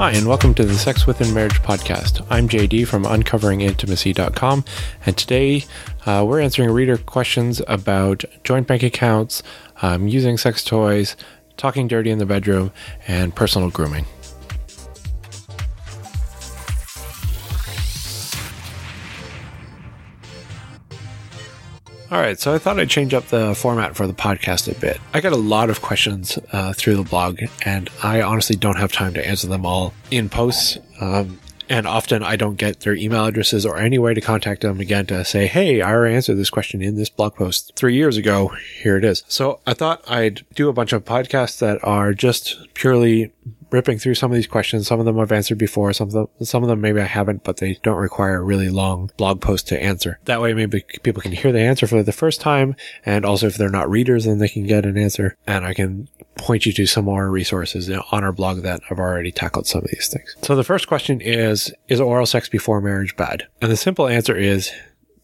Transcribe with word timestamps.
Hi, 0.00 0.12
and 0.12 0.26
welcome 0.26 0.54
to 0.54 0.64
the 0.64 0.78
Sex 0.78 1.06
Within 1.06 1.34
Marriage 1.34 1.60
podcast. 1.60 2.26
I'm 2.30 2.48
JD 2.48 2.88
from 2.88 3.04
uncoveringintimacy.com, 3.04 4.64
and 5.04 5.18
today 5.18 5.66
uh, 6.06 6.24
we're 6.26 6.40
answering 6.40 6.70
reader 6.70 6.96
questions 6.96 7.60
about 7.68 8.24
joint 8.42 8.66
bank 8.66 8.82
accounts, 8.82 9.42
um, 9.82 10.08
using 10.08 10.38
sex 10.38 10.64
toys, 10.64 11.16
talking 11.58 11.86
dirty 11.86 12.08
in 12.08 12.16
the 12.16 12.24
bedroom, 12.24 12.72
and 13.06 13.34
personal 13.34 13.68
grooming. 13.68 14.06
All 22.10 22.18
right, 22.18 22.40
so 22.40 22.52
I 22.52 22.58
thought 22.58 22.80
I'd 22.80 22.90
change 22.90 23.14
up 23.14 23.26
the 23.26 23.54
format 23.54 23.94
for 23.94 24.08
the 24.08 24.12
podcast 24.12 24.68
a 24.68 24.76
bit. 24.80 25.00
I 25.14 25.20
got 25.20 25.32
a 25.32 25.36
lot 25.36 25.70
of 25.70 25.80
questions 25.80 26.40
uh, 26.50 26.72
through 26.72 26.96
the 26.96 27.04
blog, 27.04 27.40
and 27.64 27.88
I 28.02 28.20
honestly 28.20 28.56
don't 28.56 28.78
have 28.78 28.90
time 28.90 29.14
to 29.14 29.24
answer 29.24 29.46
them 29.46 29.64
all 29.64 29.94
in 30.10 30.28
posts. 30.28 30.76
Um, 31.00 31.38
and 31.68 31.86
often 31.86 32.24
I 32.24 32.34
don't 32.34 32.56
get 32.56 32.80
their 32.80 32.96
email 32.96 33.26
addresses 33.26 33.64
or 33.64 33.78
any 33.78 33.96
way 33.96 34.12
to 34.12 34.20
contact 34.20 34.62
them 34.62 34.80
again 34.80 35.06
to 35.06 35.24
say, 35.24 35.46
Hey, 35.46 35.82
I 35.82 35.92
already 35.92 36.16
answered 36.16 36.34
this 36.34 36.50
question 36.50 36.82
in 36.82 36.96
this 36.96 37.08
blog 37.08 37.36
post 37.36 37.74
three 37.76 37.94
years 37.94 38.16
ago. 38.16 38.50
Here 38.82 38.96
it 38.96 39.04
is. 39.04 39.22
So 39.28 39.60
I 39.64 39.74
thought 39.74 40.02
I'd 40.10 40.44
do 40.56 40.68
a 40.68 40.72
bunch 40.72 40.92
of 40.92 41.04
podcasts 41.04 41.60
that 41.60 41.78
are 41.84 42.12
just 42.12 42.74
purely 42.74 43.30
ripping 43.70 43.98
through 43.98 44.14
some 44.14 44.30
of 44.30 44.36
these 44.36 44.46
questions. 44.46 44.86
Some 44.86 45.00
of 45.00 45.06
them 45.06 45.18
I've 45.18 45.32
answered 45.32 45.58
before. 45.58 45.92
Some 45.92 46.08
of 46.08 46.12
them, 46.12 46.28
some 46.42 46.62
of 46.62 46.68
them 46.68 46.80
maybe 46.80 47.00
I 47.00 47.04
haven't, 47.04 47.44
but 47.44 47.58
they 47.58 47.78
don't 47.82 47.96
require 47.96 48.36
a 48.36 48.42
really 48.42 48.68
long 48.68 49.10
blog 49.16 49.40
post 49.40 49.68
to 49.68 49.82
answer. 49.82 50.18
That 50.24 50.40
way, 50.40 50.54
maybe 50.54 50.84
people 51.02 51.22
can 51.22 51.32
hear 51.32 51.52
the 51.52 51.60
answer 51.60 51.86
for 51.86 52.02
the 52.02 52.12
first 52.12 52.40
time. 52.40 52.76
And 53.04 53.24
also 53.24 53.46
if 53.46 53.56
they're 53.56 53.70
not 53.70 53.90
readers, 53.90 54.24
then 54.24 54.38
they 54.38 54.48
can 54.48 54.66
get 54.66 54.86
an 54.86 54.96
answer 54.96 55.36
and 55.46 55.64
I 55.64 55.74
can 55.74 56.08
point 56.36 56.66
you 56.66 56.72
to 56.72 56.86
some 56.86 57.04
more 57.04 57.30
resources 57.30 57.90
on 57.90 58.24
our 58.24 58.32
blog 58.32 58.62
that 58.62 58.82
have 58.88 58.98
already 58.98 59.30
tackled 59.30 59.66
some 59.66 59.82
of 59.82 59.90
these 59.90 60.08
things. 60.08 60.36
So 60.42 60.56
the 60.56 60.64
first 60.64 60.88
question 60.88 61.20
is, 61.20 61.72
is 61.88 62.00
oral 62.00 62.26
sex 62.26 62.48
before 62.48 62.80
marriage 62.80 63.16
bad? 63.16 63.46
And 63.60 63.70
the 63.70 63.76
simple 63.76 64.06
answer 64.06 64.36
is 64.36 64.70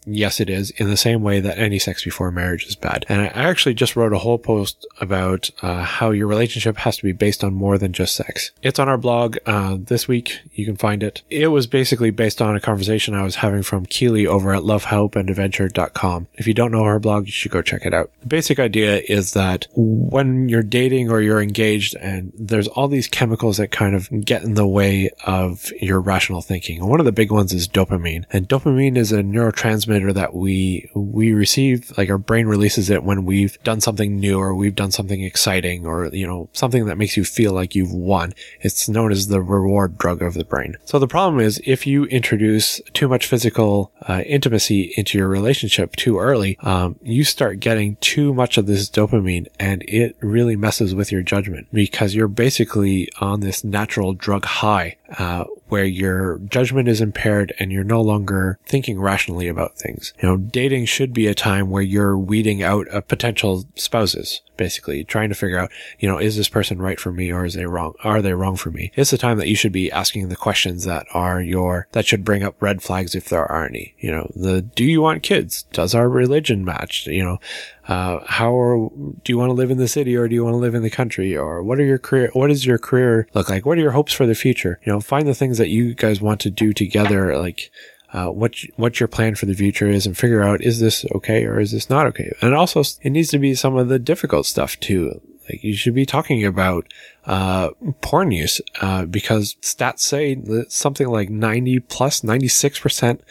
yes, 0.07 0.41
it 0.41 0.49
is 0.49 0.71
in 0.71 0.89
the 0.89 0.97
same 0.97 1.23
way 1.23 1.41
that 1.41 1.59
any 1.59 1.79
sex 1.79 2.05
before 2.05 2.31
marriage 2.31 2.67
is 2.67 2.77
bad. 2.77 3.05
And 3.09 3.21
I 3.21 3.27
actually 3.27 3.75
just 3.75 3.97
wrote 3.97 4.13
a 4.13 4.19
whole 4.19 4.39
post 4.39 4.87
about 5.01 5.51
uh, 5.63 5.83
how 5.83 6.11
your 6.11 6.27
relationship 6.27 6.79
has 6.79 6.97
to 6.99 7.03
be 7.03 7.13
based 7.13 7.43
on 7.43 7.55
more 7.55 7.77
than 7.77 7.93
just 7.93 8.15
sex. 8.15 8.53
It's 8.63 8.79
on 8.79 8.89
our 8.89 8.99
blog 8.99 9.37
uh, 9.47 9.77
this 9.79 10.07
week. 10.07 10.41
You 10.53 10.65
can 10.65 10.77
find 10.77 11.03
it. 11.03 11.23
It 11.29 11.49
was 11.49 11.67
basically 11.67 12.11
based 12.11 12.41
on 12.41 12.55
a 12.55 12.61
conversation 12.61 13.15
I 13.15 13.25
was 13.25 13.37
having 13.37 13.63
from 13.63 13.87
Keely 13.87 14.27
over 14.27 14.55
at 14.55 14.63
lovehelpandadventure.com. 14.63 16.29
If 16.35 16.47
you 16.47 16.55
don't 16.55 16.73
know 16.73 16.85
her 16.85 16.99
blog, 16.99 17.27
you 17.27 17.33
should 17.33 17.53
go 17.53 17.63
check 17.63 17.85
it 17.85 17.93
out. 17.93 18.11
The 18.21 18.29
basic 18.29 18.59
idea 18.59 19.03
is 19.09 19.33
that 19.33 19.67
when 19.75 20.49
you're 20.49 20.63
dating 20.63 21.11
or 21.11 21.21
you're 21.21 21.43
engaged 21.43 21.97
and 21.97 22.33
there's 22.39 22.69
all 22.69 22.89
these 22.89 23.09
chemicals 23.09 23.57
that 23.57 23.71
kind 23.71 23.95
of 23.95 24.09
get 24.25 24.43
in 24.43 24.55
the 24.55 24.67
way 24.67 25.11
of 25.25 25.71
your 25.81 26.01
rational 26.01 26.43
thinking. 26.43 26.87
One 26.87 27.01
of 27.01 27.07
the 27.07 27.13
big 27.13 27.33
ones 27.33 27.53
is 27.53 27.69
dopamine. 27.69 28.25
And 28.31 28.49
dopamine 28.49 28.97
is 28.97 29.13
a 29.13 29.23
neurotransmitter 29.23 29.96
transmitter 29.97 30.13
that 30.13 30.35
we 30.35 30.91
we 30.95 31.33
receive 31.33 31.93
like 31.97 32.11
our 32.11 32.19
brain 32.19 32.47
releases 32.47 32.91
it 32.91 33.03
when 33.03 33.25
we've 33.25 33.63
done 33.63 33.81
something 33.81 34.19
new 34.19 34.39
or 34.39 34.55
we've 34.55 34.75
done 34.75 34.91
something 34.91 35.23
exciting 35.23 35.87
or 35.87 36.07
you 36.07 36.27
know 36.27 36.49
something 36.53 36.87
that 36.87 36.97
makes 36.97 37.17
you 37.17 37.25
feel 37.25 37.53
like 37.53 37.75
you've 37.75 37.93
won 37.93 38.33
it's 38.61 38.89
known 38.89 39.13
as 39.13 39.29
the 39.29 39.41
reward 39.41 39.97
drug 39.99 40.23
of 40.23 40.35
the 40.35 40.45
brain 40.45 40.77
so 40.85 40.99
the 40.99 41.07
problem 41.07 41.41
is 41.41 41.61
if 41.65 41.87
you 41.87 42.05
introduce 42.07 42.81
too 42.93 43.09
much 43.09 43.27
physical 43.27 43.93
uh, 44.09 44.23
intimacy 44.27 44.93
into 44.97 45.19
your 45.19 45.29
relationship 45.29 45.95
too 45.97 46.19
early 46.19 46.57
um, 46.61 46.97
you 47.03 47.25
start 47.25 47.61
getting 47.61 47.97
too 47.97 48.35
much 48.35 48.59
of 48.59 48.67
this 48.67 48.89
dopamine 48.91 49.47
and 49.59 49.83
it 49.89 50.17
really 50.21 50.57
messes 50.57 50.95
with 50.95 51.11
your 51.11 51.23
judgment 51.23 51.67
because 51.73 52.15
you're 52.15 52.29
basically 52.29 53.09
on 53.21 53.41
this 53.41 53.65
natural 53.65 54.13
drug 54.13 54.45
high 54.45 54.97
uh, 55.19 55.45
where 55.69 55.85
your 55.85 56.39
judgment 56.39 56.89
is 56.89 57.01
impaired 57.01 57.53
and 57.59 57.73
you're 57.73 57.85
no 57.85 58.01
longer 58.01 58.59
thinking 58.67 59.01
rationally 59.01 59.49
about 59.49 59.77
things. 59.77 59.86
You 60.21 60.29
know, 60.29 60.37
dating 60.37 60.87
should 60.87 61.13
be 61.13 61.27
a 61.27 61.35
time 61.35 61.71
where 61.71 61.83
you're 61.83 62.19
weeding 62.19 62.63
out 62.63 62.87
a 62.93 63.03
potential 63.03 63.65
spouses 63.75 64.43
basically 64.57 65.05
trying 65.05 65.29
to 65.29 65.35
figure 65.35 65.59
out, 65.59 65.71
you 65.99 66.09
know, 66.09 66.19
is 66.19 66.37
this 66.37 66.49
person 66.49 66.79
right 66.79 66.99
for 66.99 67.13
me 67.13 67.33
or 67.33 67.45
is 67.45 67.55
they 67.55 67.67
wrong? 67.67 67.95
Are 68.03 68.23
they 68.23 68.33
wrong 68.33 68.57
for 68.57 68.71
me? 68.71 68.91
It's 68.95 69.11
the 69.11 69.19
time 69.19 69.39
that 69.39 69.49
you 69.49 69.57
should 69.57 69.73
be 69.73 69.93
asking 69.93 70.29
the 70.29 70.37
questions 70.37 70.85
that 70.85 71.07
are 71.13 71.41
your, 71.41 71.89
that 71.93 72.07
should 72.07 72.25
bring 72.25 72.43
up 72.43 72.61
red 72.61 72.83
flags 72.83 73.15
if 73.15 73.29
there 73.29 73.45
are 73.45 73.67
any. 73.67 73.95
You 73.99 74.11
know, 74.11 74.33
the, 74.35 74.63
do 74.63 74.85
you 74.85 75.01
want 75.01 75.23
kids? 75.23 75.65
Does 75.73 75.95
our 75.95 76.09
religion 76.09 76.65
match? 76.65 77.07
You 77.07 77.25
know, 77.25 77.41
uh, 77.89 78.21
how 78.27 78.59
are, 78.59 78.89
do 78.89 79.33
you 79.33 79.39
want 79.39 79.51
to 79.51 79.55
live 79.55 79.71
in 79.71 79.79
the 79.79 79.89
city 79.89 80.17
or 80.17 80.29
do 80.29 80.35
you 80.35 80.45
want 80.45 80.55
to 80.55 80.59
live 80.59 80.75
in 80.75 80.83
the 80.83 80.91
country? 80.91 81.37
Or 81.37 81.63
what 81.63 81.79
are 81.79 81.85
your 81.85 81.99
career, 81.99 82.31
what 82.33 82.49
does 82.49 82.67
your 82.67 82.79
career 82.79 83.29
look 83.35 83.49
like? 83.49 83.67
What 83.67 83.79
are 83.79 83.83
your 83.83 83.93
hopes 83.93 84.13
for 84.13 84.27
the 84.27 84.35
future? 84.35 84.81
You 84.85 84.93
know, 84.93 85.01
find 85.01 85.27
the 85.27 85.35
things 85.35 85.59
that 85.59 85.69
you 85.69 85.95
guys 85.95 86.21
want 86.21 86.41
to 86.41 86.51
do 86.51 86.73
together, 86.73 87.37
like, 87.39 87.71
uh, 88.13 88.29
what 88.29 88.55
what 88.77 89.01
your 89.01 89.09
plan 89.09 89.35
for 89.35 89.47
the 89.47 89.55
future 89.55 89.89
is 89.89 90.07
and 90.07 90.17
figure 90.17 90.43
out 90.43 90.63
is 90.63 90.81
this 90.81 91.05
okay 91.15 91.45
or 91.45 91.59
is 91.59 91.73
this 91.73 91.91
not 91.91 92.07
okay. 92.07 92.33
And 92.41 92.55
also, 92.55 92.83
it 93.03 93.11
needs 93.11 93.31
to 93.31 93.39
be 93.39 93.55
some 93.55 93.77
of 93.77 93.89
the 93.89 93.99
difficult 93.99 94.47
stuff 94.47 94.79
too. 94.81 95.21
Like 95.49 95.63
you 95.63 95.75
should 95.75 95.95
be 95.95 96.07
talking 96.07 96.45
about 96.45 96.93
uh, 97.25 97.71
porn 98.01 98.31
use 98.33 98.61
uh, 98.81 99.07
because 99.07 99.57
stats 99.63 100.01
say 100.01 100.35
that 100.35 100.73
something 100.73 101.09
like 101.09 101.31
ninety 101.31 101.79
plus 101.81 102.25
ninety 102.25 102.49
six 102.49 102.79
percent 102.79 103.23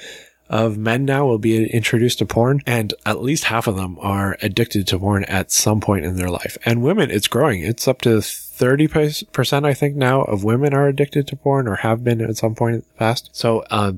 of 0.50 0.78
men 0.78 1.06
now 1.06 1.26
will 1.26 1.40
be 1.40 1.66
introduced 1.72 2.20
to 2.20 2.26
porn 2.26 2.62
and 2.68 2.94
at 3.06 3.22
least 3.22 3.46
half 3.46 3.68
of 3.68 3.76
them 3.76 3.98
are 4.00 4.38
addicted 4.42 4.88
to 4.88 5.00
porn 5.00 5.24
at 5.24 5.52
some 5.52 5.82
point 5.82 6.06
in 6.06 6.18
their 6.18 6.30
life. 6.30 6.58
And 6.66 6.84
women, 6.84 7.10
it's 7.10 7.28
growing. 7.28 7.64
It's 7.64 7.88
up 7.88 8.02
to 8.02 8.20
30% 8.20 9.66
I 9.66 9.74
think 9.74 9.96
now 9.96 10.22
of 10.22 10.44
women 10.44 10.74
are 10.74 10.88
addicted 10.88 11.28
to 11.28 11.36
porn 11.36 11.68
or 11.68 11.78
have 11.78 12.04
been 12.04 12.22
at 12.22 12.38
some 12.38 12.54
point 12.56 12.76
in 12.76 12.82
the 12.82 12.98
past. 12.98 13.30
So, 13.34 13.62
uh, 13.72 13.94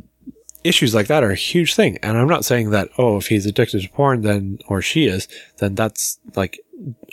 issues 0.63 0.94
like 0.95 1.07
that 1.07 1.23
are 1.23 1.31
a 1.31 1.35
huge 1.35 1.75
thing. 1.75 1.97
And 2.03 2.18
I'm 2.18 2.28
not 2.28 2.45
saying 2.45 2.72
that, 2.72 2.90
oh, 2.97 3.18
if 3.18 3.28
he's 3.28 3.45
addicted 3.45 3.81
to 3.81 3.90
porn, 3.90 4.22
then, 4.22 4.59
or 4.68 4.81
she 4.81 5.06
is, 5.06 5.28
then 5.57 5.75
that's 5.75 6.19
like, 6.35 6.59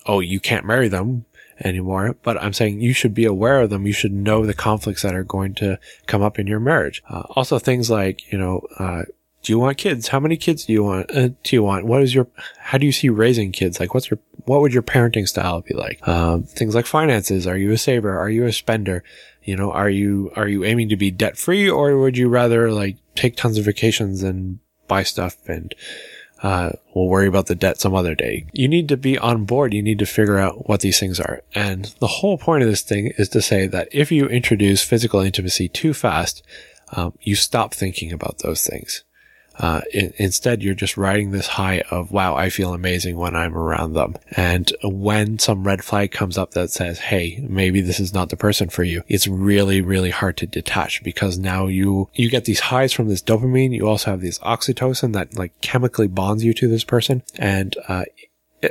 oh, 0.06 0.20
you 0.20 0.40
can't 0.40 0.66
marry 0.66 0.88
them 0.88 1.24
anymore. 1.62 2.16
But 2.22 2.42
I'm 2.42 2.52
saying 2.52 2.80
you 2.80 2.92
should 2.92 3.14
be 3.14 3.24
aware 3.24 3.60
of 3.60 3.70
them. 3.70 3.86
You 3.86 3.92
should 3.92 4.12
know 4.12 4.44
the 4.44 4.54
conflicts 4.54 5.02
that 5.02 5.14
are 5.14 5.24
going 5.24 5.54
to 5.54 5.78
come 6.06 6.22
up 6.22 6.38
in 6.38 6.46
your 6.46 6.60
marriage. 6.60 7.02
Uh, 7.08 7.22
also 7.30 7.58
things 7.58 7.90
like, 7.90 8.30
you 8.32 8.38
know, 8.38 8.66
uh, 8.78 9.02
do 9.44 9.52
you 9.52 9.58
want 9.58 9.76
kids? 9.76 10.08
How 10.08 10.18
many 10.18 10.36
kids 10.38 10.64
do 10.64 10.72
you 10.72 10.82
want? 10.82 11.10
Uh, 11.14 11.28
do 11.42 11.54
you 11.54 11.62
want? 11.62 11.84
What 11.84 12.02
is 12.02 12.14
your, 12.14 12.26
how 12.58 12.78
do 12.78 12.86
you 12.86 12.92
see 12.92 13.10
raising 13.10 13.52
kids? 13.52 13.78
Like, 13.78 13.92
what's 13.92 14.10
your, 14.10 14.18
what 14.46 14.62
would 14.62 14.72
your 14.72 14.82
parenting 14.82 15.28
style 15.28 15.60
be 15.60 15.74
like? 15.74 16.06
Um, 16.08 16.44
things 16.44 16.74
like 16.74 16.86
finances. 16.86 17.46
Are 17.46 17.56
you 17.56 17.70
a 17.70 17.78
saver? 17.78 18.18
Are 18.18 18.30
you 18.30 18.46
a 18.46 18.52
spender? 18.52 19.04
You 19.42 19.54
know, 19.56 19.70
are 19.70 19.90
you, 19.90 20.32
are 20.34 20.48
you 20.48 20.64
aiming 20.64 20.88
to 20.88 20.96
be 20.96 21.10
debt 21.10 21.36
free 21.36 21.68
or 21.68 21.98
would 21.98 22.16
you 22.16 22.28
rather 22.28 22.72
like 22.72 22.96
take 23.14 23.36
tons 23.36 23.58
of 23.58 23.66
vacations 23.66 24.22
and 24.22 24.60
buy 24.88 25.02
stuff 25.02 25.36
and, 25.46 25.74
uh, 26.42 26.72
we'll 26.94 27.08
worry 27.08 27.26
about 27.26 27.46
the 27.46 27.54
debt 27.54 27.80
some 27.80 27.94
other 27.94 28.14
day. 28.14 28.46
You 28.52 28.68
need 28.68 28.88
to 28.90 28.98
be 28.98 29.16
on 29.16 29.46
board. 29.46 29.72
You 29.72 29.82
need 29.82 29.98
to 30.00 30.06
figure 30.06 30.38
out 30.38 30.68
what 30.68 30.80
these 30.80 31.00
things 31.00 31.18
are. 31.18 31.40
And 31.54 31.94
the 32.00 32.06
whole 32.06 32.36
point 32.36 32.62
of 32.62 32.68
this 32.68 32.82
thing 32.82 33.12
is 33.16 33.30
to 33.30 33.40
say 33.40 33.66
that 33.68 33.88
if 33.92 34.12
you 34.12 34.26
introduce 34.26 34.84
physical 34.84 35.20
intimacy 35.20 35.68
too 35.68 35.94
fast, 35.94 36.42
um, 36.92 37.14
you 37.22 37.34
stop 37.34 37.72
thinking 37.72 38.12
about 38.12 38.40
those 38.40 38.66
things. 38.66 39.04
Uh, 39.58 39.82
in, 39.92 40.12
instead, 40.16 40.62
you're 40.62 40.74
just 40.74 40.96
riding 40.96 41.30
this 41.30 41.46
high 41.46 41.80
of, 41.90 42.10
wow, 42.10 42.34
I 42.34 42.50
feel 42.50 42.74
amazing 42.74 43.16
when 43.16 43.36
I'm 43.36 43.56
around 43.56 43.92
them. 43.92 44.16
And 44.36 44.72
when 44.82 45.38
some 45.38 45.64
red 45.64 45.84
flag 45.84 46.10
comes 46.10 46.36
up 46.36 46.52
that 46.52 46.70
says, 46.70 46.98
hey, 46.98 47.44
maybe 47.48 47.80
this 47.80 48.00
is 48.00 48.12
not 48.12 48.30
the 48.30 48.36
person 48.36 48.68
for 48.68 48.82
you, 48.82 49.02
it's 49.08 49.28
really, 49.28 49.80
really 49.80 50.10
hard 50.10 50.36
to 50.38 50.46
detach 50.46 51.02
because 51.02 51.38
now 51.38 51.66
you, 51.66 52.08
you 52.14 52.30
get 52.30 52.44
these 52.44 52.60
highs 52.60 52.92
from 52.92 53.08
this 53.08 53.22
dopamine. 53.22 53.74
You 53.74 53.88
also 53.88 54.10
have 54.10 54.20
this 54.20 54.38
oxytocin 54.40 55.12
that 55.12 55.36
like 55.36 55.58
chemically 55.60 56.08
bonds 56.08 56.44
you 56.44 56.52
to 56.54 56.68
this 56.68 56.84
person. 56.84 57.22
And, 57.38 57.76
uh, 57.88 58.04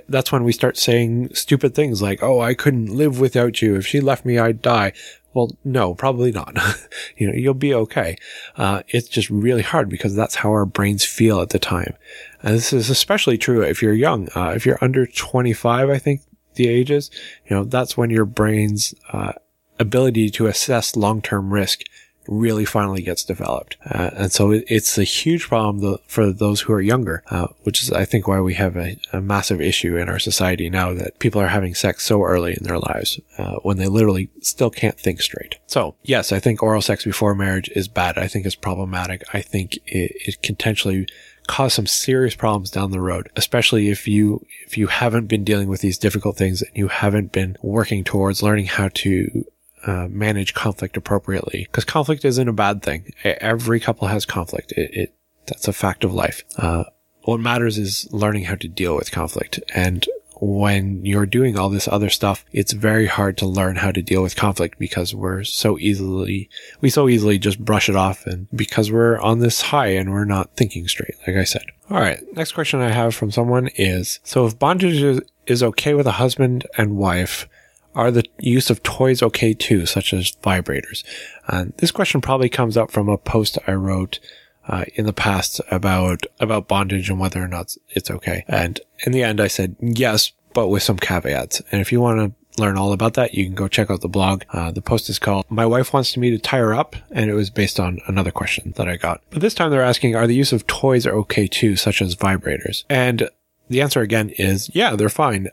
that's 0.09 0.31
when 0.31 0.43
we 0.43 0.51
start 0.51 0.77
saying 0.77 1.33
stupid 1.35 1.75
things 1.75 2.01
like, 2.01 2.23
Oh, 2.23 2.39
I 2.41 2.53
couldn't 2.53 2.87
live 2.87 3.19
without 3.19 3.61
you. 3.61 3.75
If 3.75 3.85
she 3.85 4.01
left 4.01 4.25
me, 4.25 4.39
I'd 4.39 4.61
die. 4.61 4.93
Well, 5.33 5.51
no, 5.63 5.95
probably 5.95 6.31
not. 6.31 6.57
you 7.17 7.27
know, 7.27 7.33
you'll 7.33 7.53
be 7.53 7.73
okay. 7.73 8.17
Uh, 8.55 8.83
it's 8.87 9.07
just 9.07 9.29
really 9.29 9.63
hard 9.63 9.89
because 9.89 10.15
that's 10.15 10.35
how 10.35 10.51
our 10.51 10.65
brains 10.65 11.03
feel 11.03 11.41
at 11.41 11.49
the 11.49 11.59
time. 11.59 11.95
And 12.41 12.55
this 12.55 12.71
is 12.71 12.89
especially 12.89 13.37
true 13.37 13.61
if 13.61 13.81
you're 13.81 13.93
young. 13.93 14.29
Uh, 14.35 14.53
if 14.55 14.65
you're 14.65 14.77
under 14.81 15.07
25, 15.07 15.89
I 15.89 15.97
think 15.97 16.21
the 16.55 16.67
age 16.67 16.91
is, 16.91 17.09
you 17.47 17.55
know, 17.55 17.63
that's 17.63 17.97
when 17.97 18.11
your 18.11 18.25
brain's, 18.25 18.93
uh, 19.11 19.33
ability 19.79 20.29
to 20.29 20.45
assess 20.45 20.95
long-term 20.95 21.51
risk 21.51 21.81
really 22.27 22.65
finally 22.65 23.01
gets 23.01 23.23
developed. 23.23 23.77
Uh, 23.85 24.09
and 24.13 24.31
so 24.31 24.51
it, 24.51 24.63
it's 24.67 24.97
a 24.97 25.03
huge 25.03 25.47
problem 25.47 25.97
for 26.07 26.31
those 26.31 26.61
who 26.61 26.73
are 26.73 26.81
younger, 26.81 27.23
uh, 27.29 27.47
which 27.63 27.83
is, 27.83 27.91
I 27.91 28.05
think, 28.05 28.27
why 28.27 28.39
we 28.39 28.53
have 28.55 28.75
a, 28.75 28.97
a, 29.11 29.21
massive 29.21 29.61
issue 29.61 29.97
in 29.97 30.09
our 30.09 30.19
society 30.19 30.69
now 30.69 30.93
that 30.93 31.19
people 31.19 31.41
are 31.41 31.47
having 31.47 31.75
sex 31.75 32.05
so 32.05 32.23
early 32.23 32.53
in 32.53 32.63
their 32.63 32.79
lives 32.79 33.19
uh, 33.37 33.55
when 33.63 33.77
they 33.77 33.87
literally 33.87 34.29
still 34.41 34.69
can't 34.69 34.99
think 34.99 35.21
straight. 35.21 35.57
So, 35.67 35.95
yes, 36.03 36.31
I 36.31 36.39
think 36.39 36.61
oral 36.61 36.81
sex 36.81 37.03
before 37.03 37.35
marriage 37.35 37.69
is 37.75 37.87
bad. 37.87 38.17
I 38.17 38.27
think 38.27 38.45
it's 38.45 38.55
problematic. 38.55 39.23
I 39.33 39.41
think 39.41 39.77
it, 39.85 40.11
it 40.25 40.41
can 40.41 40.55
potentially 40.55 41.07
cause 41.47 41.73
some 41.73 41.87
serious 41.87 42.35
problems 42.35 42.71
down 42.71 42.91
the 42.91 43.01
road, 43.01 43.29
especially 43.35 43.89
if 43.89 44.07
you, 44.07 44.45
if 44.65 44.77
you 44.77 44.87
haven't 44.87 45.27
been 45.27 45.43
dealing 45.43 45.67
with 45.67 45.81
these 45.81 45.97
difficult 45.97 46.37
things 46.37 46.61
and 46.61 46.71
you 46.75 46.87
haven't 46.87 47.31
been 47.31 47.57
working 47.61 48.03
towards 48.03 48.41
learning 48.41 48.67
how 48.67 48.89
to 48.93 49.45
uh, 49.85 50.07
manage 50.09 50.53
conflict 50.53 50.97
appropriately 50.97 51.67
because 51.69 51.85
conflict 51.85 52.25
isn't 52.25 52.47
a 52.47 52.53
bad 52.53 52.81
thing. 52.81 53.13
Every 53.23 53.79
couple 53.79 54.07
has 54.07 54.25
conflict. 54.25 54.71
It, 54.73 54.91
it 54.93 55.15
that's 55.45 55.67
a 55.67 55.73
fact 55.73 56.03
of 56.03 56.13
life. 56.13 56.43
Uh, 56.57 56.85
what 57.23 57.39
matters 57.39 57.77
is 57.77 58.07
learning 58.11 58.45
how 58.45 58.55
to 58.55 58.67
deal 58.67 58.95
with 58.95 59.11
conflict. 59.11 59.59
And 59.73 60.05
when 60.39 61.05
you're 61.05 61.25
doing 61.25 61.57
all 61.57 61.69
this 61.69 61.87
other 61.87 62.09
stuff, 62.09 62.45
it's 62.51 62.73
very 62.73 63.07
hard 63.07 63.37
to 63.37 63.45
learn 63.45 63.77
how 63.77 63.91
to 63.91 64.01
deal 64.01 64.21
with 64.21 64.35
conflict 64.35 64.77
because 64.77 65.15
we're 65.15 65.43
so 65.43 65.77
easily, 65.79 66.49
we 66.81 66.89
so 66.89 67.07
easily 67.07 67.39
just 67.39 67.63
brush 67.63 67.87
it 67.87 67.95
off 67.95 68.25
and 68.25 68.47
because 68.53 68.91
we're 68.91 69.19
on 69.19 69.39
this 69.39 69.61
high 69.61 69.87
and 69.87 70.11
we're 70.11 70.25
not 70.25 70.55
thinking 70.55 70.87
straight, 70.87 71.15
like 71.25 71.37
I 71.37 71.45
said. 71.45 71.65
All 71.89 71.99
right. 71.99 72.21
Next 72.35 72.51
question 72.51 72.81
I 72.81 72.91
have 72.91 73.15
from 73.15 73.31
someone 73.31 73.69
is, 73.75 74.19
so 74.23 74.45
if 74.45 74.59
bondage 74.59 75.01
is, 75.01 75.21
is 75.45 75.63
okay 75.63 75.93
with 75.93 76.07
a 76.07 76.13
husband 76.13 76.67
and 76.77 76.97
wife, 76.97 77.47
are 77.95 78.11
the 78.11 78.23
use 78.39 78.69
of 78.69 78.83
toys 78.83 79.21
okay 79.21 79.53
too, 79.53 79.85
such 79.85 80.13
as 80.13 80.31
vibrators? 80.43 81.03
And 81.47 81.73
this 81.77 81.91
question 81.91 82.21
probably 82.21 82.49
comes 82.49 82.77
up 82.77 82.91
from 82.91 83.09
a 83.09 83.17
post 83.17 83.57
I 83.67 83.73
wrote 83.73 84.19
uh, 84.67 84.85
in 84.95 85.05
the 85.05 85.13
past 85.13 85.61
about 85.69 86.25
about 86.39 86.67
bondage 86.67 87.09
and 87.09 87.19
whether 87.19 87.41
or 87.41 87.47
not 87.47 87.75
it's 87.89 88.09
okay. 88.09 88.45
And 88.47 88.79
in 89.05 89.11
the 89.11 89.23
end, 89.23 89.41
I 89.41 89.47
said 89.47 89.75
yes, 89.79 90.31
but 90.53 90.69
with 90.69 90.83
some 90.83 90.97
caveats. 90.97 91.61
And 91.71 91.81
if 91.81 91.91
you 91.91 91.99
want 91.99 92.19
to 92.19 92.61
learn 92.61 92.77
all 92.77 92.93
about 92.93 93.15
that, 93.15 93.33
you 93.33 93.45
can 93.45 93.55
go 93.55 93.67
check 93.67 93.89
out 93.89 94.01
the 94.01 94.07
blog. 94.07 94.43
Uh, 94.51 94.71
the 94.71 94.81
post 94.81 95.09
is 95.09 95.19
called 95.19 95.45
"My 95.49 95.65
Wife 95.65 95.93
Wants 95.93 96.15
Me 96.15 96.31
to 96.31 96.37
Tie 96.37 96.59
Her 96.59 96.73
Up," 96.73 96.95
and 97.11 97.29
it 97.29 97.33
was 97.33 97.49
based 97.49 97.79
on 97.79 97.99
another 98.07 98.31
question 98.31 98.73
that 98.77 98.87
I 98.87 98.95
got. 98.95 99.21
But 99.29 99.41
this 99.41 99.53
time, 99.53 99.71
they're 99.71 99.81
asking, 99.81 100.15
"Are 100.15 100.27
the 100.27 100.35
use 100.35 100.53
of 100.53 100.67
toys 100.67 101.05
okay 101.05 101.47
too, 101.47 101.75
such 101.75 102.01
as 102.01 102.15
vibrators?" 102.15 102.85
And 102.89 103.29
the 103.69 103.81
answer 103.81 104.01
again 104.01 104.29
is 104.37 104.69
yeah, 104.73 104.95
they're 104.95 105.09
fine 105.09 105.49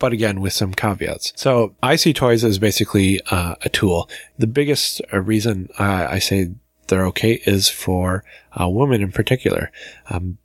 but 0.00 0.12
again 0.12 0.40
with 0.40 0.52
some 0.52 0.74
caveats. 0.74 1.32
So 1.36 1.76
I 1.80 1.94
see 1.94 2.12
toys 2.12 2.42
as 2.42 2.58
basically 2.58 3.20
uh, 3.30 3.54
a 3.62 3.68
tool. 3.68 4.10
The 4.38 4.48
biggest 4.48 5.00
uh, 5.12 5.20
reason 5.20 5.68
uh, 5.78 6.08
I 6.10 6.18
say 6.18 6.50
they're 6.88 7.06
okay 7.06 7.40
is 7.46 7.68
for 7.68 8.24
uh, 8.60 8.68
women 8.68 9.02
in 9.02 9.12
particular. 9.12 9.70
Um, 10.08 10.38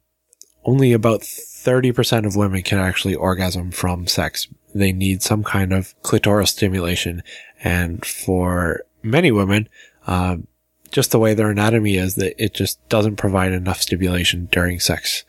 only 0.64 0.94
about 0.94 1.22
30% 1.22 2.26
of 2.26 2.36
women 2.36 2.62
can 2.62 2.78
actually 2.78 3.16
orgasm 3.16 3.72
from 3.72 4.06
sex. 4.08 4.48
They 4.76 4.92
need 4.92 5.24
some 5.24 5.44
kind 5.44 5.74
of 5.74 5.96
clitoral 6.04 6.48
stimulation. 6.48 7.24
And 7.64 8.06
for 8.06 8.84
many 9.02 9.32
women, 9.32 9.70
uh, 10.06 10.38
just 10.92 11.12
the 11.12 11.20
way 11.20 11.34
their 11.34 11.50
anatomy 11.50 11.98
is 11.98 12.16
that 12.16 12.42
it 12.44 12.54
just 12.54 12.88
doesn't 12.90 13.16
provide 13.16 13.52
enough 13.52 13.82
stimulation 13.82 14.48
during 14.52 14.80
sex 14.80 15.24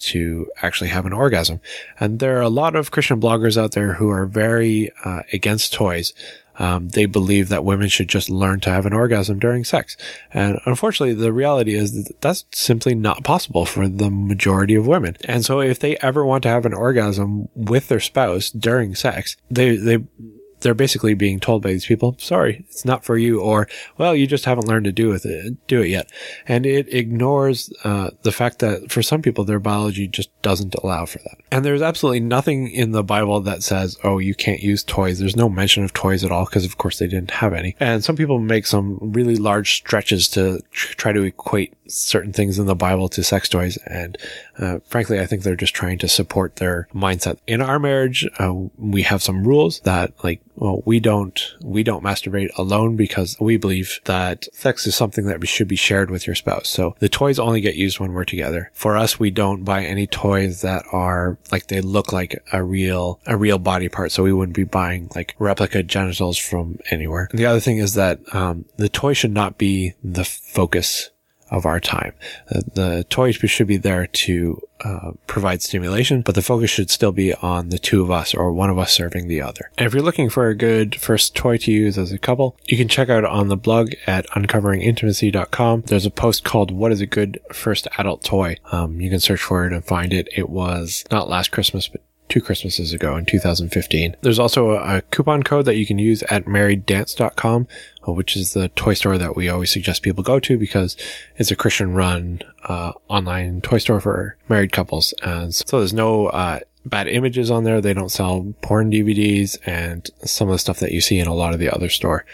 to 0.00 0.50
actually 0.62 0.90
have 0.90 1.06
an 1.06 1.12
orgasm. 1.12 1.60
And 1.98 2.18
there 2.18 2.38
are 2.38 2.42
a 2.42 2.48
lot 2.48 2.74
of 2.74 2.90
Christian 2.90 3.20
bloggers 3.20 3.56
out 3.56 3.72
there 3.72 3.94
who 3.94 4.10
are 4.10 4.26
very 4.26 4.90
uh, 5.04 5.22
against 5.32 5.72
toys 5.72 6.12
um, 6.60 6.90
they 6.90 7.06
believe 7.06 7.48
that 7.48 7.64
women 7.64 7.88
should 7.88 8.08
just 8.08 8.28
learn 8.28 8.60
to 8.60 8.70
have 8.70 8.84
an 8.84 8.92
orgasm 8.92 9.38
during 9.38 9.64
sex. 9.64 9.96
And 10.32 10.60
unfortunately, 10.66 11.14
the 11.14 11.32
reality 11.32 11.74
is 11.74 12.04
that 12.04 12.20
that's 12.20 12.44
simply 12.52 12.94
not 12.94 13.24
possible 13.24 13.64
for 13.64 13.88
the 13.88 14.10
majority 14.10 14.74
of 14.74 14.86
women. 14.86 15.16
And 15.24 15.42
so 15.42 15.60
if 15.60 15.78
they 15.78 15.96
ever 15.96 16.22
want 16.22 16.42
to 16.42 16.50
have 16.50 16.66
an 16.66 16.74
orgasm 16.74 17.48
with 17.54 17.88
their 17.88 17.98
spouse 17.98 18.50
during 18.50 18.94
sex, 18.94 19.38
they, 19.50 19.76
they, 19.76 20.04
they're 20.60 20.74
basically 20.74 21.14
being 21.14 21.40
told 21.40 21.62
by 21.62 21.72
these 21.72 21.86
people, 21.86 22.16
sorry, 22.18 22.64
it's 22.68 22.84
not 22.84 23.04
for 23.04 23.16
you, 23.16 23.40
or, 23.40 23.68
well, 23.98 24.14
you 24.14 24.26
just 24.26 24.44
haven't 24.44 24.68
learned 24.68 24.84
to 24.84 24.92
do 24.92 25.08
with 25.08 25.26
it, 25.26 25.66
do 25.66 25.82
it 25.82 25.88
yet. 25.88 26.10
And 26.46 26.66
it 26.66 26.92
ignores, 26.92 27.72
uh, 27.84 28.10
the 28.22 28.32
fact 28.32 28.58
that 28.60 28.90
for 28.90 29.02
some 29.02 29.22
people, 29.22 29.44
their 29.44 29.60
biology 29.60 30.08
just 30.08 30.30
doesn't 30.42 30.74
allow 30.76 31.06
for 31.06 31.18
that. 31.18 31.38
And 31.50 31.64
there's 31.64 31.82
absolutely 31.82 32.20
nothing 32.20 32.68
in 32.68 32.92
the 32.92 33.04
Bible 33.04 33.40
that 33.40 33.62
says, 33.62 33.98
oh, 34.04 34.18
you 34.18 34.34
can't 34.34 34.62
use 34.62 34.84
toys. 34.84 35.18
There's 35.18 35.36
no 35.36 35.48
mention 35.48 35.84
of 35.84 35.92
toys 35.92 36.24
at 36.24 36.32
all, 36.32 36.44
because 36.44 36.64
of 36.64 36.78
course 36.78 36.98
they 36.98 37.06
didn't 37.06 37.32
have 37.32 37.52
any. 37.52 37.76
And 37.80 38.04
some 38.04 38.16
people 38.16 38.38
make 38.38 38.66
some 38.66 38.98
really 39.00 39.36
large 39.36 39.74
stretches 39.74 40.28
to 40.28 40.60
try 40.70 41.12
to 41.12 41.22
equate 41.22 41.74
certain 41.86 42.32
things 42.32 42.58
in 42.58 42.66
the 42.66 42.74
Bible 42.74 43.08
to 43.08 43.22
sex 43.22 43.48
toys. 43.48 43.76
And, 43.86 44.16
uh, 44.58 44.78
frankly, 44.86 45.18
I 45.18 45.26
think 45.26 45.42
they're 45.42 45.56
just 45.56 45.74
trying 45.74 45.98
to 45.98 46.08
support 46.08 46.56
their 46.56 46.88
mindset. 46.94 47.38
In 47.46 47.60
our 47.60 47.78
marriage, 47.78 48.28
uh, 48.38 48.52
we 48.78 49.02
have 49.02 49.22
some 49.22 49.46
rules 49.46 49.80
that 49.80 50.12
like 50.22 50.40
well, 50.60 50.82
we 50.84 51.00
don't, 51.00 51.54
we 51.62 51.82
don't 51.82 52.04
masturbate 52.04 52.50
alone 52.56 52.94
because 52.94 53.36
we 53.40 53.56
believe 53.56 53.98
that 54.04 54.46
sex 54.52 54.86
is 54.86 54.94
something 54.94 55.24
that 55.24 55.46
should 55.48 55.68
be 55.68 55.76
shared 55.76 56.10
with 56.10 56.26
your 56.26 56.36
spouse. 56.36 56.68
So 56.68 56.94
the 56.98 57.08
toys 57.08 57.38
only 57.38 57.62
get 57.62 57.76
used 57.76 57.98
when 57.98 58.12
we're 58.12 58.24
together. 58.24 58.70
For 58.74 58.96
us, 58.96 59.18
we 59.18 59.30
don't 59.30 59.64
buy 59.64 59.84
any 59.84 60.06
toys 60.06 60.60
that 60.60 60.84
are 60.92 61.38
like 61.50 61.68
they 61.68 61.80
look 61.80 62.12
like 62.12 62.42
a 62.52 62.62
real, 62.62 63.20
a 63.26 63.38
real 63.38 63.58
body 63.58 63.88
part. 63.88 64.12
So 64.12 64.22
we 64.22 64.34
wouldn't 64.34 64.56
be 64.56 64.64
buying 64.64 65.10
like 65.14 65.34
replica 65.38 65.82
genitals 65.82 66.36
from 66.36 66.78
anywhere. 66.90 67.28
And 67.30 67.38
the 67.38 67.46
other 67.46 67.60
thing 67.60 67.78
is 67.78 67.94
that, 67.94 68.20
um, 68.34 68.66
the 68.76 68.90
toy 68.90 69.14
should 69.14 69.32
not 69.32 69.56
be 69.56 69.94
the 70.04 70.24
focus 70.24 71.10
of 71.50 71.66
our 71.66 71.80
time. 71.80 72.14
The, 72.48 72.64
the 72.74 73.04
toy 73.04 73.32
should 73.32 73.66
be 73.66 73.76
there 73.76 74.06
to 74.06 74.62
uh, 74.84 75.12
provide 75.26 75.62
stimulation, 75.62 76.22
but 76.22 76.34
the 76.34 76.42
focus 76.42 76.70
should 76.70 76.90
still 76.90 77.12
be 77.12 77.34
on 77.34 77.68
the 77.68 77.78
two 77.78 78.02
of 78.02 78.10
us 78.10 78.34
or 78.34 78.52
one 78.52 78.70
of 78.70 78.78
us 78.78 78.92
serving 78.92 79.28
the 79.28 79.42
other. 79.42 79.70
And 79.76 79.86
if 79.86 79.92
you're 79.92 80.02
looking 80.02 80.30
for 80.30 80.48
a 80.48 80.54
good 80.54 80.94
first 80.94 81.34
toy 81.34 81.58
to 81.58 81.72
use 81.72 81.98
as 81.98 82.12
a 82.12 82.18
couple, 82.18 82.56
you 82.66 82.76
can 82.76 82.88
check 82.88 83.08
out 83.08 83.24
on 83.24 83.48
the 83.48 83.56
blog 83.56 83.92
at 84.06 84.26
uncoveringintimacy.com. 84.28 85.82
There's 85.86 86.06
a 86.06 86.10
post 86.10 86.44
called 86.44 86.70
What 86.70 86.92
is 86.92 87.00
a 87.00 87.06
Good 87.06 87.40
First 87.52 87.88
Adult 87.98 88.24
Toy? 88.24 88.56
Um, 88.72 89.00
you 89.00 89.10
can 89.10 89.20
search 89.20 89.42
for 89.42 89.66
it 89.66 89.72
and 89.72 89.84
find 89.84 90.12
it. 90.12 90.28
It 90.36 90.48
was 90.48 91.04
not 91.10 91.28
last 91.28 91.50
Christmas, 91.50 91.88
but 91.88 92.02
two 92.30 92.40
Christmases 92.40 92.92
ago 92.92 93.16
in 93.16 93.26
2015. 93.26 94.16
There's 94.22 94.38
also 94.38 94.70
a, 94.70 95.02
coupon 95.10 95.42
code 95.42 95.64
that 95.66 95.76
you 95.76 95.84
can 95.84 95.98
use 95.98 96.22
at 96.24 96.44
marrieddance.com, 96.44 97.68
uh, 98.06 98.12
which 98.12 98.36
is 98.36 98.54
the 98.54 98.68
toy 98.68 98.94
store 98.94 99.18
that 99.18 99.36
we 99.36 99.48
always 99.48 99.72
suggest 99.72 100.02
people 100.02 100.22
go 100.22 100.40
to 100.40 100.56
because 100.56 100.96
it's 101.36 101.50
a 101.50 101.56
Christian 101.56 101.94
run, 101.94 102.40
uh, 102.64 102.92
online 103.08 103.60
toy 103.60 103.78
store 103.78 104.00
for 104.00 104.36
married 104.48 104.72
couples. 104.72 105.12
And 105.22 105.54
so 105.54 105.78
there's 105.78 105.92
no, 105.92 106.26
uh, 106.28 106.60
bad 106.86 107.08
images 107.08 107.50
on 107.50 107.64
there. 107.64 107.80
They 107.80 107.92
don't 107.92 108.08
sell 108.08 108.54
porn 108.62 108.90
DVDs 108.90 109.58
and 109.66 110.08
some 110.24 110.48
of 110.48 110.52
the 110.52 110.58
stuff 110.58 110.78
that 110.78 110.92
you 110.92 111.00
see 111.00 111.18
in 111.18 111.26
a 111.26 111.34
lot 111.34 111.52
of 111.52 111.60
the 111.60 111.68
other 111.68 111.90
store 111.90 112.24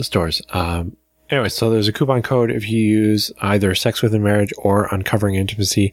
stores. 0.00 0.42
Um, 0.50 0.96
Anyway, 1.30 1.50
so 1.50 1.68
there's 1.68 1.88
a 1.88 1.92
coupon 1.92 2.22
code 2.22 2.50
if 2.50 2.68
you 2.70 2.80
use 2.80 3.30
either 3.42 3.74
Sex 3.74 4.00
Within 4.00 4.22
Marriage 4.22 4.52
or 4.56 4.88
Uncovering 4.90 5.34
Intimacy. 5.34 5.92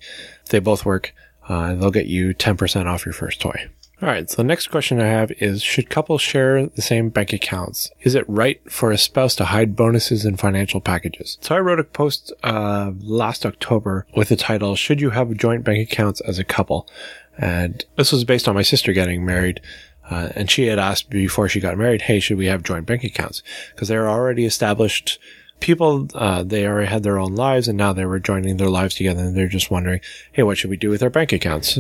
They 0.49 0.59
both 0.59 0.85
work 0.85 1.13
uh, 1.47 1.75
they'll 1.75 1.91
get 1.91 2.07
you 2.07 2.33
10% 2.33 2.85
off 2.85 3.05
your 3.05 3.13
first 3.13 3.41
toy. 3.41 3.69
All 4.01 4.09
right. 4.09 4.29
So 4.29 4.37
the 4.37 4.43
next 4.43 4.67
question 4.67 4.99
I 4.99 5.07
have 5.07 5.31
is, 5.39 5.63
should 5.63 5.89
couples 5.89 6.21
share 6.21 6.67
the 6.67 6.81
same 6.81 7.09
bank 7.09 7.31
accounts? 7.31 7.91
Is 8.01 8.13
it 8.13 8.25
right 8.27 8.59
for 8.69 8.91
a 8.91 8.97
spouse 8.97 9.35
to 9.35 9.45
hide 9.45 9.75
bonuses 9.75 10.25
in 10.25 10.35
financial 10.35 10.81
packages? 10.81 11.37
So 11.41 11.55
I 11.55 11.59
wrote 11.59 11.79
a 11.79 11.83
post, 11.85 12.33
uh, 12.43 12.91
last 12.99 13.45
October 13.45 14.05
with 14.15 14.29
the 14.29 14.35
title, 14.35 14.75
should 14.75 14.99
you 14.99 15.11
have 15.11 15.33
joint 15.37 15.63
bank 15.63 15.89
accounts 15.89 16.19
as 16.21 16.39
a 16.39 16.43
couple? 16.43 16.89
And 17.37 17.85
this 17.95 18.11
was 18.11 18.25
based 18.25 18.49
on 18.49 18.55
my 18.55 18.63
sister 18.63 18.91
getting 18.91 19.25
married. 19.25 19.61
Uh, 20.09 20.29
and 20.35 20.51
she 20.51 20.67
had 20.67 20.77
asked 20.77 21.09
before 21.09 21.47
she 21.47 21.59
got 21.59 21.77
married, 21.77 22.03
hey, 22.03 22.19
should 22.19 22.37
we 22.37 22.45
have 22.47 22.63
joint 22.63 22.85
bank 22.85 23.03
accounts? 23.03 23.41
Because 23.71 23.87
they're 23.87 24.09
already 24.09 24.45
established 24.45 25.19
people, 25.59 26.07
uh, 26.13 26.43
they 26.43 26.65
already 26.65 26.87
had 26.87 27.03
their 27.03 27.19
own 27.19 27.35
lives 27.35 27.67
and 27.67 27.77
now 27.77 27.93
they 27.93 28.05
were 28.05 28.19
joining 28.19 28.57
their 28.57 28.69
lives 28.69 28.95
together 28.95 29.21
and 29.21 29.35
they're 29.35 29.47
just 29.47 29.71
wondering, 29.71 30.01
Hey, 30.31 30.43
what 30.43 30.57
should 30.57 30.69
we 30.69 30.77
do 30.77 30.89
with 30.89 31.03
our 31.03 31.09
bank 31.09 31.31
accounts? 31.33 31.77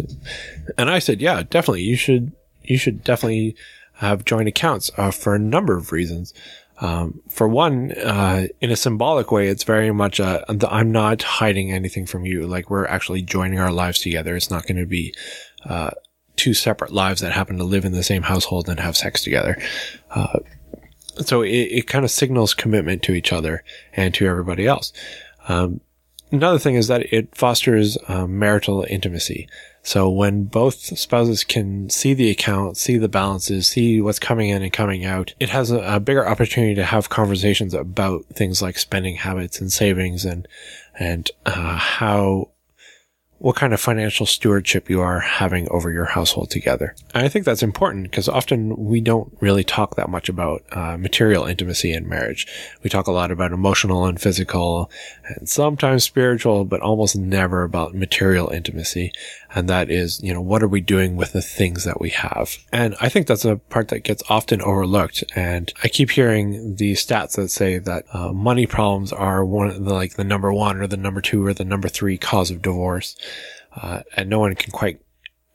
And 0.77 0.89
I 0.89 0.99
said, 0.99 1.21
yeah, 1.21 1.43
definitely. 1.43 1.83
You 1.83 1.95
should, 1.95 2.31
you 2.63 2.77
should 2.77 3.03
definitely 3.03 3.55
have 3.93 4.25
joint 4.25 4.47
accounts, 4.47 4.91
uh, 4.97 5.11
for 5.11 5.35
a 5.35 5.39
number 5.39 5.77
of 5.77 5.91
reasons. 5.91 6.33
Um, 6.79 7.21
for 7.29 7.47
one, 7.47 7.93
uh, 7.93 8.47
in 8.59 8.71
a 8.71 8.75
symbolic 8.75 9.31
way, 9.31 9.47
it's 9.47 9.63
very 9.63 9.91
much, 9.91 10.19
uh, 10.19 10.43
I'm 10.49 10.91
not 10.91 11.23
hiding 11.23 11.71
anything 11.71 12.05
from 12.05 12.25
you. 12.25 12.45
Like 12.47 12.69
we're 12.69 12.85
actually 12.85 13.21
joining 13.21 13.59
our 13.59 13.71
lives 13.71 13.99
together. 13.99 14.35
It's 14.35 14.49
not 14.49 14.67
going 14.67 14.77
to 14.77 14.85
be, 14.85 15.13
uh, 15.63 15.91
two 16.35 16.53
separate 16.53 16.91
lives 16.91 17.21
that 17.21 17.31
happen 17.31 17.57
to 17.57 17.63
live 17.63 17.85
in 17.85 17.93
the 17.93 18.03
same 18.03 18.23
household 18.23 18.67
and 18.67 18.79
have 18.79 18.97
sex 18.97 19.23
together. 19.23 19.57
So 21.23 21.41
it, 21.41 21.49
it 21.49 21.87
kind 21.87 22.05
of 22.05 22.11
signals 22.11 22.53
commitment 22.53 23.03
to 23.03 23.13
each 23.13 23.31
other 23.31 23.63
and 23.93 24.13
to 24.15 24.27
everybody 24.27 24.67
else. 24.67 24.91
Um, 25.47 25.81
another 26.31 26.59
thing 26.59 26.75
is 26.75 26.87
that 26.87 27.13
it 27.13 27.35
fosters 27.35 27.97
um, 28.07 28.37
marital 28.39 28.85
intimacy. 28.89 29.47
So 29.83 30.09
when 30.09 30.45
both 30.45 30.97
spouses 30.97 31.43
can 31.43 31.91
see 31.91 32.15
the 32.15 32.31
account, 32.31 32.75
see 32.75 32.97
the 32.97 33.07
balances, 33.07 33.67
see 33.67 34.01
what's 34.01 34.17
coming 34.17 34.49
in 34.49 34.63
and 34.63 34.73
coming 34.73 35.05
out, 35.05 35.35
it 35.39 35.49
has 35.49 35.69
a, 35.69 35.77
a, 35.77 35.99
bigger 35.99 36.27
opportunity 36.27 36.73
to 36.73 36.83
have 36.83 37.09
conversations 37.09 37.75
about 37.75 38.25
things 38.33 38.63
like 38.63 38.79
spending 38.79 39.17
habits 39.17 39.61
and 39.61 39.71
savings 39.71 40.25
and, 40.25 40.47
and, 40.97 41.29
uh, 41.45 41.77
how 41.77 42.49
what 43.39 43.55
kind 43.55 43.73
of 43.73 43.81
financial 43.81 44.25
stewardship 44.25 44.89
you 44.89 45.01
are 45.01 45.19
having 45.19 45.67
over 45.69 45.91
your 45.91 46.05
household 46.05 46.49
together. 46.49 46.95
And 47.13 47.25
I 47.25 47.29
think 47.29 47.45
that's 47.45 47.63
important 47.63 48.03
because 48.03 48.29
often 48.29 48.75
we 48.77 49.01
don't 49.01 49.35
really 49.41 49.63
talk 49.63 49.95
that 49.95 50.09
much 50.09 50.29
about 50.29 50.63
uh, 50.71 50.97
material 50.97 51.45
intimacy 51.45 51.91
in 51.91 52.07
marriage. 52.07 52.47
We 52.81 52.89
talk 52.89 53.07
a 53.07 53.11
lot 53.11 53.31
about 53.31 53.51
emotional 53.51 54.05
and 54.05 54.19
physical 54.19 54.89
and 55.25 55.49
sometimes 55.49 56.03
spiritual, 56.03 56.63
but 56.65 56.81
almost 56.81 57.17
never 57.17 57.63
about 57.63 57.93
material 57.93 58.49
intimacy. 58.49 59.11
And 59.53 59.69
that 59.69 59.89
is, 59.89 60.21
you 60.21 60.33
know, 60.33 60.41
what 60.41 60.63
are 60.63 60.67
we 60.67 60.81
doing 60.81 61.15
with 61.15 61.33
the 61.33 61.41
things 61.41 61.85
that 61.85 62.01
we 62.01 62.09
have? 62.09 62.57
And 62.71 62.95
I 62.99 63.09
think 63.09 63.27
that's 63.27 63.45
a 63.45 63.55
part 63.55 63.87
that 63.89 64.03
gets 64.03 64.23
often 64.29 64.61
overlooked. 64.61 65.23
And 65.35 65.71
I 65.83 65.87
keep 65.87 66.11
hearing 66.11 66.75
the 66.75 66.93
stats 66.93 67.35
that 67.35 67.49
say 67.49 67.77
that 67.79 68.05
uh, 68.13 68.33
money 68.33 68.65
problems 68.65 69.13
are 69.13 69.45
one 69.45 69.67
of 69.67 69.85
the, 69.85 69.93
like 69.93 70.15
the 70.15 70.23
number 70.23 70.53
one 70.53 70.81
or 70.81 70.87
the 70.87 70.97
number 70.97 71.21
two 71.21 71.45
or 71.45 71.53
the 71.53 71.63
number 71.63 71.87
three 71.87 72.17
cause 72.17 72.51
of 72.51 72.61
divorce. 72.61 73.15
Uh, 73.75 74.01
and 74.15 74.29
no 74.29 74.39
one 74.39 74.55
can 74.55 74.71
quite 74.71 75.01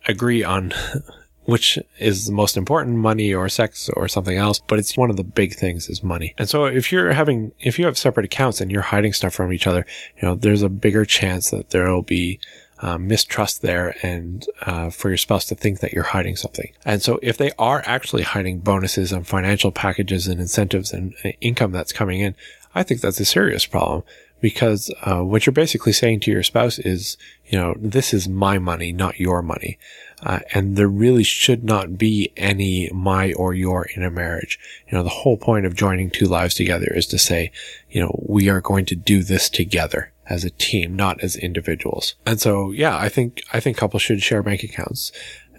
agree 0.06 0.44
on 0.44 0.72
which 1.50 1.78
is 1.98 2.26
the 2.26 2.32
most 2.32 2.56
important, 2.56 2.96
money 2.96 3.34
or 3.34 3.48
sex 3.48 3.90
or 3.94 4.06
something 4.06 4.36
else, 4.36 4.60
but 4.68 4.78
it's 4.78 4.96
one 4.96 5.10
of 5.10 5.16
the 5.16 5.24
big 5.24 5.54
things 5.54 5.88
is 5.88 6.00
money. 6.00 6.32
And 6.38 6.48
so 6.48 6.66
if 6.66 6.92
you're 6.92 7.12
having, 7.12 7.50
if 7.58 7.76
you 7.76 7.86
have 7.86 7.98
separate 7.98 8.24
accounts 8.24 8.60
and 8.60 8.70
you're 8.70 8.82
hiding 8.82 9.12
stuff 9.12 9.34
from 9.34 9.52
each 9.52 9.66
other, 9.66 9.84
you 10.16 10.28
know, 10.28 10.36
there's 10.36 10.62
a 10.62 10.68
bigger 10.68 11.04
chance 11.04 11.50
that 11.50 11.70
there 11.70 11.92
will 11.92 12.02
be 12.02 12.38
uh, 12.82 12.98
mistrust 12.98 13.62
there 13.62 13.96
and 14.02 14.46
uh, 14.62 14.90
for 14.90 15.08
your 15.08 15.16
spouse 15.16 15.44
to 15.46 15.56
think 15.56 15.80
that 15.80 15.92
you're 15.92 16.04
hiding 16.04 16.36
something. 16.36 16.72
And 16.84 17.02
so 17.02 17.18
if 17.20 17.36
they 17.36 17.50
are 17.58 17.82
actually 17.84 18.22
hiding 18.22 18.60
bonuses 18.60 19.10
and 19.10 19.26
financial 19.26 19.72
packages 19.72 20.28
and 20.28 20.40
incentives 20.40 20.92
and 20.92 21.14
uh, 21.24 21.30
income 21.40 21.72
that's 21.72 21.92
coming 21.92 22.20
in, 22.20 22.36
I 22.74 22.84
think 22.84 23.00
that's 23.00 23.18
a 23.18 23.24
serious 23.24 23.66
problem 23.66 24.04
because 24.40 24.90
uh, 25.02 25.20
what 25.20 25.46
you're 25.46 25.52
basically 25.52 25.92
saying 25.92 26.20
to 26.20 26.30
your 26.30 26.42
spouse 26.42 26.78
is, 26.78 27.16
you 27.46 27.58
know, 27.58 27.74
this 27.78 28.14
is 28.14 28.28
my 28.28 28.58
money, 28.58 28.92
not 28.92 29.20
your 29.20 29.42
money. 29.42 29.78
Uh, 30.22 30.40
and 30.52 30.76
there 30.76 30.88
really 30.88 31.22
should 31.22 31.64
not 31.64 31.96
be 31.96 32.32
any 32.36 32.90
my 32.92 33.32
or 33.34 33.54
your 33.54 33.86
in 33.94 34.02
a 34.02 34.10
marriage. 34.10 34.58
You 34.88 34.98
know, 34.98 35.02
the 35.02 35.10
whole 35.10 35.36
point 35.36 35.66
of 35.66 35.74
joining 35.74 36.10
two 36.10 36.26
lives 36.26 36.54
together 36.54 36.92
is 36.94 37.06
to 37.06 37.18
say, 37.18 37.52
you 37.90 38.00
know, 38.00 38.22
we 38.26 38.48
are 38.48 38.60
going 38.60 38.84
to 38.86 38.96
do 38.96 39.22
this 39.22 39.48
together 39.48 40.12
as 40.26 40.44
a 40.44 40.50
team, 40.50 40.94
not 40.94 41.20
as 41.22 41.36
individuals. 41.36 42.14
And 42.26 42.40
so, 42.40 42.70
yeah, 42.70 42.96
I 42.96 43.08
think, 43.08 43.42
I 43.52 43.60
think 43.60 43.76
couples 43.76 44.02
should 44.02 44.22
share 44.22 44.42
bank 44.42 44.62
accounts 44.62 45.10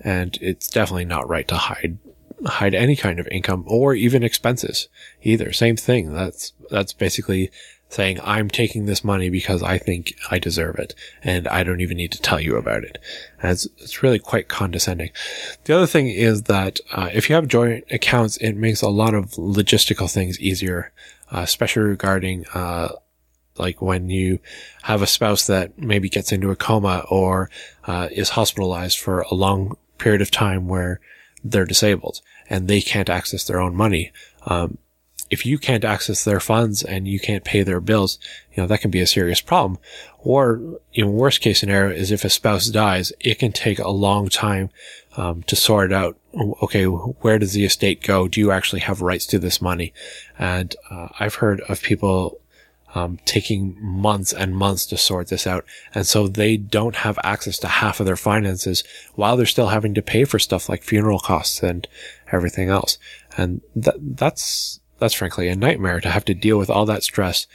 and 0.04 0.38
it's 0.42 0.70
definitely 0.70 1.06
not 1.06 1.30
right 1.30 1.48
to 1.48 1.56
hide 1.56 1.98
hide 2.46 2.74
any 2.74 2.96
kind 2.96 3.20
of 3.20 3.28
income 3.28 3.64
or 3.68 3.94
even 3.94 4.24
expenses 4.24 4.88
either. 5.22 5.54
Same 5.54 5.78
thing. 5.78 6.12
That's, 6.12 6.54
that's 6.72 6.94
basically 6.94 7.52
saying, 7.91 8.17
I'm 8.24 8.50
taking 8.50 8.86
this 8.86 9.03
money 9.03 9.29
because 9.29 9.62
I 9.62 9.77
think 9.77 10.15
I 10.31 10.39
deserve 10.39 10.79
it 10.79 10.95
and 11.24 11.45
I 11.50 11.63
don't 11.63 11.81
even 11.81 11.98
need 11.98 12.13
to 12.13 12.21
tell 12.21 12.39
you 12.39 12.55
about 12.55 12.86
it. 12.86 12.98
And 13.41 13.51
it's, 13.51 13.65
it's 13.77 14.01
really 14.01 14.17
quite 14.17 14.48
condescending. 14.48 15.12
The 15.65 15.75
other 15.75 15.86
thing 15.88 16.07
is 16.07 16.43
that, 16.43 16.79
uh, 16.93 17.10
if 17.13 17.29
you 17.29 17.36
have 17.36 17.50
joint 17.50 17.83
accounts, 17.91 18.38
it 18.38 18.53
makes 18.53 18.81
a 18.81 18.88
lot 18.88 19.13
of 19.13 19.31
logistical 19.31 20.10
things 20.10 20.39
easier, 20.39 20.93
uh, 21.33 21.41
especially 21.41 21.83
regarding, 21.83 22.45
uh, 22.53 22.93
like 23.57 23.81
when 23.81 24.10
you 24.10 24.39
have 24.83 25.01
a 25.01 25.07
spouse 25.07 25.45
that 25.48 25.77
maybe 25.77 26.07
gets 26.07 26.31
into 26.31 26.50
a 26.50 26.55
coma 26.55 27.03
or, 27.10 27.50
uh, 27.83 28.07
is 28.10 28.29
hospitalized 28.29 29.00
for 29.00 29.19
a 29.19 29.33
long 29.33 29.75
period 29.98 30.21
of 30.21 30.31
time 30.31 30.69
where 30.69 31.01
they're 31.43 31.65
disabled 31.65 32.21
and 32.50 32.69
they 32.69 32.79
can't 32.79 33.10
access 33.10 33.43
their 33.43 33.60
own 33.60 33.75
money. 33.75 34.13
Um, 34.45 34.77
if 35.32 35.46
you 35.46 35.58
can't 35.58 35.86
access 35.86 36.24
their 36.24 36.42
funds 36.42 36.84
and 36.84 37.08
you 37.08 37.20
can't 37.20 37.46
pay 37.46 37.64
their 37.64 37.80
bills, 37.80 38.20
you 38.54 38.62
know, 38.62 38.68
that 38.68 38.82
can 38.82 38.92
be 38.92 39.00
a 39.00 39.08
serious 39.08 39.40
problem. 39.40 39.80
Or, 40.20 40.62
in 40.94 41.14
worst 41.14 41.40
case 41.40 41.62
scenario 41.62 41.96
is 41.96 42.12
if 42.12 42.26
a 42.26 42.30
spouse 42.30 42.68
dies, 42.68 43.14
it 43.22 43.40
can 43.40 43.54
take 43.54 43.80
a 43.80 43.90
long 43.90 44.28
time, 44.28 44.70
um, 45.16 45.44
to 45.44 45.56
sort 45.56 45.94
out, 45.94 46.18
okay, 46.62 46.84
where 46.84 47.40
does 47.40 47.54
the 47.54 47.64
estate 47.64 48.04
go? 48.04 48.28
Do 48.28 48.42
you 48.42 48.52
actually 48.52 48.82
have 48.82 49.02
rights 49.02 49.26
to 49.28 49.40
this 49.40 49.62
money? 49.62 49.94
And, 50.38 50.76
uh, 50.92 51.08
I've 51.18 51.36
heard 51.36 51.62
of 51.62 51.82
people, 51.82 52.42
um, 52.94 53.20
taking 53.24 53.78
months 53.80 54.34
and 54.34 54.54
months 54.54 54.86
to 54.88 54.98
sort 54.98 55.28
this 55.30 55.48
out. 55.48 55.64
And 55.96 56.06
so 56.06 56.28
they 56.28 56.58
don't 56.58 56.98
have 56.98 57.18
access 57.24 57.58
to 57.60 57.68
half 57.70 58.02
of 58.02 58.06
their 58.06 58.18
finances 58.18 58.84
while 59.16 59.38
they're 59.38 59.46
still 59.46 59.70
having 59.70 59.94
to 59.94 60.02
pay 60.02 60.26
for 60.26 60.40
stuff 60.40 60.68
like 60.68 60.84
funeral 60.84 61.20
costs 61.20 61.64
and 61.64 61.88
everything 62.34 62.68
else. 62.68 62.98
And 63.38 63.62
that, 63.78 63.96
that's, 63.98 64.81
that's 65.01 65.15
frankly 65.15 65.50
a 65.50 65.55
nightmare 65.55 66.00
to 66.00 66.10
have 66.10 66.24
to 66.25 66.34
deal 66.34 66.58
with 66.58 66.70
all 66.70 66.86
that 66.86 67.03
stress 67.03 67.48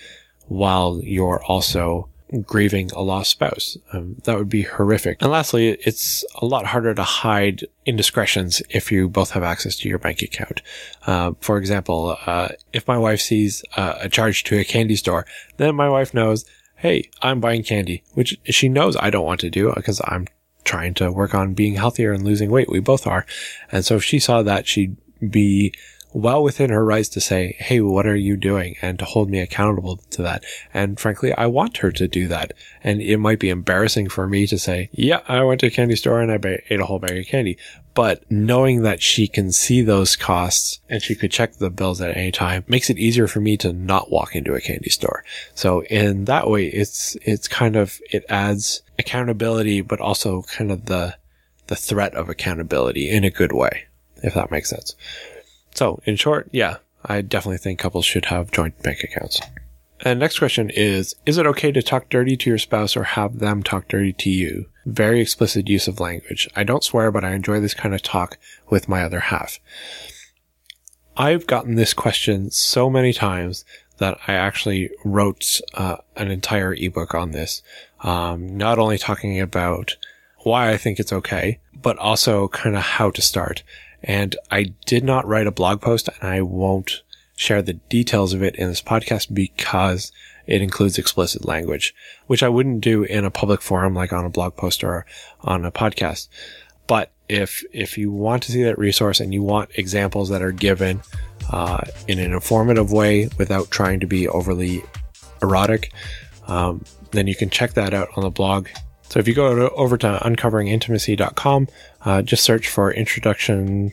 while 0.48 1.00
you're 1.02 1.42
also 1.44 2.08
grieving 2.44 2.90
a 2.90 3.02
lost 3.02 3.30
spouse. 3.30 3.76
Um, 3.92 4.16
that 4.24 4.36
would 4.36 4.48
be 4.48 4.62
horrific. 4.62 5.22
And 5.22 5.30
lastly, 5.30 5.78
it's 5.84 6.24
a 6.42 6.44
lot 6.44 6.66
harder 6.66 6.92
to 6.92 7.02
hide 7.04 7.64
indiscretions 7.86 8.62
if 8.68 8.90
you 8.90 9.08
both 9.08 9.30
have 9.30 9.44
access 9.44 9.76
to 9.76 9.88
your 9.88 9.98
bank 9.98 10.22
account. 10.22 10.60
Uh, 11.06 11.32
for 11.40 11.56
example, 11.56 12.16
uh, 12.26 12.48
if 12.72 12.86
my 12.88 12.98
wife 12.98 13.20
sees 13.20 13.64
uh, 13.76 13.94
a 14.00 14.08
charge 14.08 14.42
to 14.44 14.58
a 14.58 14.64
candy 14.64 14.96
store, 14.96 15.24
then 15.56 15.76
my 15.76 15.88
wife 15.88 16.12
knows, 16.12 16.44
hey, 16.76 17.08
I'm 17.22 17.40
buying 17.40 17.62
candy, 17.62 18.02
which 18.14 18.36
she 18.44 18.68
knows 18.68 18.96
I 18.96 19.10
don't 19.10 19.24
want 19.24 19.40
to 19.40 19.50
do 19.50 19.72
because 19.74 20.00
I'm 20.04 20.26
trying 20.64 20.94
to 20.94 21.12
work 21.12 21.32
on 21.32 21.54
being 21.54 21.76
healthier 21.76 22.12
and 22.12 22.24
losing 22.24 22.50
weight. 22.50 22.68
We 22.68 22.80
both 22.80 23.06
are. 23.06 23.24
And 23.70 23.84
so 23.84 23.94
if 23.96 24.04
she 24.04 24.18
saw 24.18 24.42
that, 24.42 24.66
she'd 24.66 24.96
be 25.30 25.72
well 26.16 26.42
within 26.42 26.70
her 26.70 26.82
rights 26.82 27.10
to 27.10 27.20
say, 27.20 27.54
Hey, 27.58 27.80
what 27.82 28.06
are 28.06 28.16
you 28.16 28.38
doing? 28.38 28.76
And 28.80 28.98
to 28.98 29.04
hold 29.04 29.28
me 29.28 29.38
accountable 29.38 29.98
to 30.10 30.22
that. 30.22 30.44
And 30.72 30.98
frankly, 30.98 31.32
I 31.34 31.46
want 31.46 31.76
her 31.78 31.92
to 31.92 32.08
do 32.08 32.26
that. 32.28 32.52
And 32.82 33.02
it 33.02 33.18
might 33.18 33.38
be 33.38 33.50
embarrassing 33.50 34.08
for 34.08 34.26
me 34.26 34.46
to 34.46 34.58
say, 34.58 34.88
yeah, 34.92 35.20
I 35.28 35.44
went 35.44 35.60
to 35.60 35.66
a 35.66 35.70
candy 35.70 35.94
store 35.94 36.22
and 36.22 36.32
I 36.32 36.60
ate 36.70 36.80
a 36.80 36.86
whole 36.86 36.98
bag 36.98 37.18
of 37.18 37.26
candy. 37.26 37.58
But 37.92 38.24
knowing 38.30 38.82
that 38.82 39.02
she 39.02 39.28
can 39.28 39.52
see 39.52 39.82
those 39.82 40.16
costs 40.16 40.80
and 40.88 41.02
she 41.02 41.14
could 41.14 41.30
check 41.30 41.54
the 41.54 41.70
bills 41.70 42.00
at 42.00 42.16
any 42.16 42.32
time 42.32 42.64
makes 42.66 42.88
it 42.88 42.98
easier 42.98 43.26
for 43.26 43.40
me 43.40 43.58
to 43.58 43.72
not 43.74 44.10
walk 44.10 44.34
into 44.34 44.54
a 44.54 44.60
candy 44.60 44.90
store. 44.90 45.22
So 45.54 45.82
in 45.84 46.24
that 46.24 46.48
way, 46.48 46.66
it's, 46.66 47.16
it's 47.22 47.46
kind 47.46 47.76
of, 47.76 48.00
it 48.10 48.24
adds 48.30 48.82
accountability, 48.98 49.82
but 49.82 50.00
also 50.00 50.42
kind 50.42 50.72
of 50.72 50.86
the, 50.86 51.16
the 51.66 51.76
threat 51.76 52.14
of 52.14 52.30
accountability 52.30 53.10
in 53.10 53.24
a 53.24 53.30
good 53.30 53.52
way, 53.52 53.84
if 54.22 54.32
that 54.32 54.50
makes 54.50 54.70
sense. 54.70 54.94
So, 55.76 56.00
in 56.04 56.16
short, 56.16 56.48
yeah, 56.52 56.78
I 57.04 57.20
definitely 57.20 57.58
think 57.58 57.78
couples 57.78 58.06
should 58.06 58.26
have 58.26 58.50
joint 58.50 58.82
bank 58.82 59.04
accounts. 59.04 59.40
And 60.00 60.18
next 60.18 60.38
question 60.38 60.70
is, 60.70 61.14
is 61.26 61.38
it 61.38 61.46
okay 61.46 61.70
to 61.72 61.82
talk 61.82 62.08
dirty 62.08 62.36
to 62.36 62.50
your 62.50 62.58
spouse 62.58 62.96
or 62.96 63.04
have 63.04 63.38
them 63.38 63.62
talk 63.62 63.88
dirty 63.88 64.12
to 64.14 64.30
you? 64.30 64.66
Very 64.86 65.20
explicit 65.20 65.68
use 65.68 65.86
of 65.86 66.00
language. 66.00 66.48
I 66.56 66.64
don't 66.64 66.84
swear, 66.84 67.12
but 67.12 67.24
I 67.24 67.32
enjoy 67.32 67.60
this 67.60 67.74
kind 67.74 67.94
of 67.94 68.02
talk 68.02 68.38
with 68.70 68.88
my 68.88 69.02
other 69.02 69.20
half. 69.20 69.58
I've 71.16 71.46
gotten 71.46 71.76
this 71.76 71.94
question 71.94 72.50
so 72.50 72.90
many 72.90 73.12
times 73.12 73.64
that 73.98 74.18
I 74.26 74.34
actually 74.34 74.90
wrote 75.04 75.60
uh, 75.74 75.96
an 76.16 76.30
entire 76.30 76.74
ebook 76.74 77.14
on 77.14 77.30
this. 77.30 77.62
Um, 78.00 78.56
not 78.56 78.78
only 78.78 78.98
talking 78.98 79.40
about 79.40 79.96
why 80.40 80.70
I 80.70 80.76
think 80.76 81.00
it's 81.00 81.12
okay, 81.12 81.60
but 81.74 81.98
also 81.98 82.48
kind 82.48 82.76
of 82.76 82.82
how 82.82 83.10
to 83.10 83.22
start. 83.22 83.62
And 84.06 84.36
I 84.50 84.74
did 84.86 85.04
not 85.04 85.26
write 85.26 85.46
a 85.46 85.52
blog 85.52 85.80
post 85.80 86.08
and 86.08 86.30
I 86.30 86.40
won't 86.40 87.02
share 87.36 87.60
the 87.60 87.74
details 87.74 88.32
of 88.32 88.42
it 88.42 88.56
in 88.56 88.68
this 88.68 88.80
podcast 88.80 89.34
because 89.34 90.12
it 90.46 90.62
includes 90.62 90.96
explicit 90.96 91.44
language, 91.44 91.94
which 92.26 92.42
I 92.42 92.48
wouldn't 92.48 92.80
do 92.80 93.02
in 93.02 93.24
a 93.24 93.30
public 93.30 93.60
forum 93.60 93.94
like 93.94 94.12
on 94.12 94.24
a 94.24 94.30
blog 94.30 94.56
post 94.56 94.84
or 94.84 95.04
on 95.40 95.64
a 95.64 95.72
podcast. 95.72 96.28
But 96.86 97.10
if, 97.28 97.64
if 97.72 97.98
you 97.98 98.12
want 98.12 98.44
to 98.44 98.52
see 98.52 98.62
that 98.62 98.78
resource 98.78 99.18
and 99.18 99.34
you 99.34 99.42
want 99.42 99.70
examples 99.74 100.28
that 100.28 100.40
are 100.40 100.52
given, 100.52 101.02
uh, 101.50 101.82
in 102.08 102.18
an 102.18 102.32
informative 102.32 102.92
way 102.92 103.28
without 103.38 103.70
trying 103.70 104.00
to 104.00 104.06
be 104.06 104.28
overly 104.28 104.82
erotic, 105.42 105.92
um, 106.46 106.84
then 107.10 107.26
you 107.26 107.34
can 107.34 107.50
check 107.50 107.74
that 107.74 107.94
out 107.94 108.08
on 108.16 108.22
the 108.22 108.30
blog. 108.30 108.68
So 109.08 109.20
if 109.20 109.28
you 109.28 109.34
go 109.34 109.54
to, 109.54 109.70
over 109.70 109.96
to 109.98 110.18
uncoveringintimacy.com, 110.22 111.68
uh, 112.04 112.22
just 112.22 112.44
search 112.44 112.68
for 112.68 112.92
introduction 112.92 113.92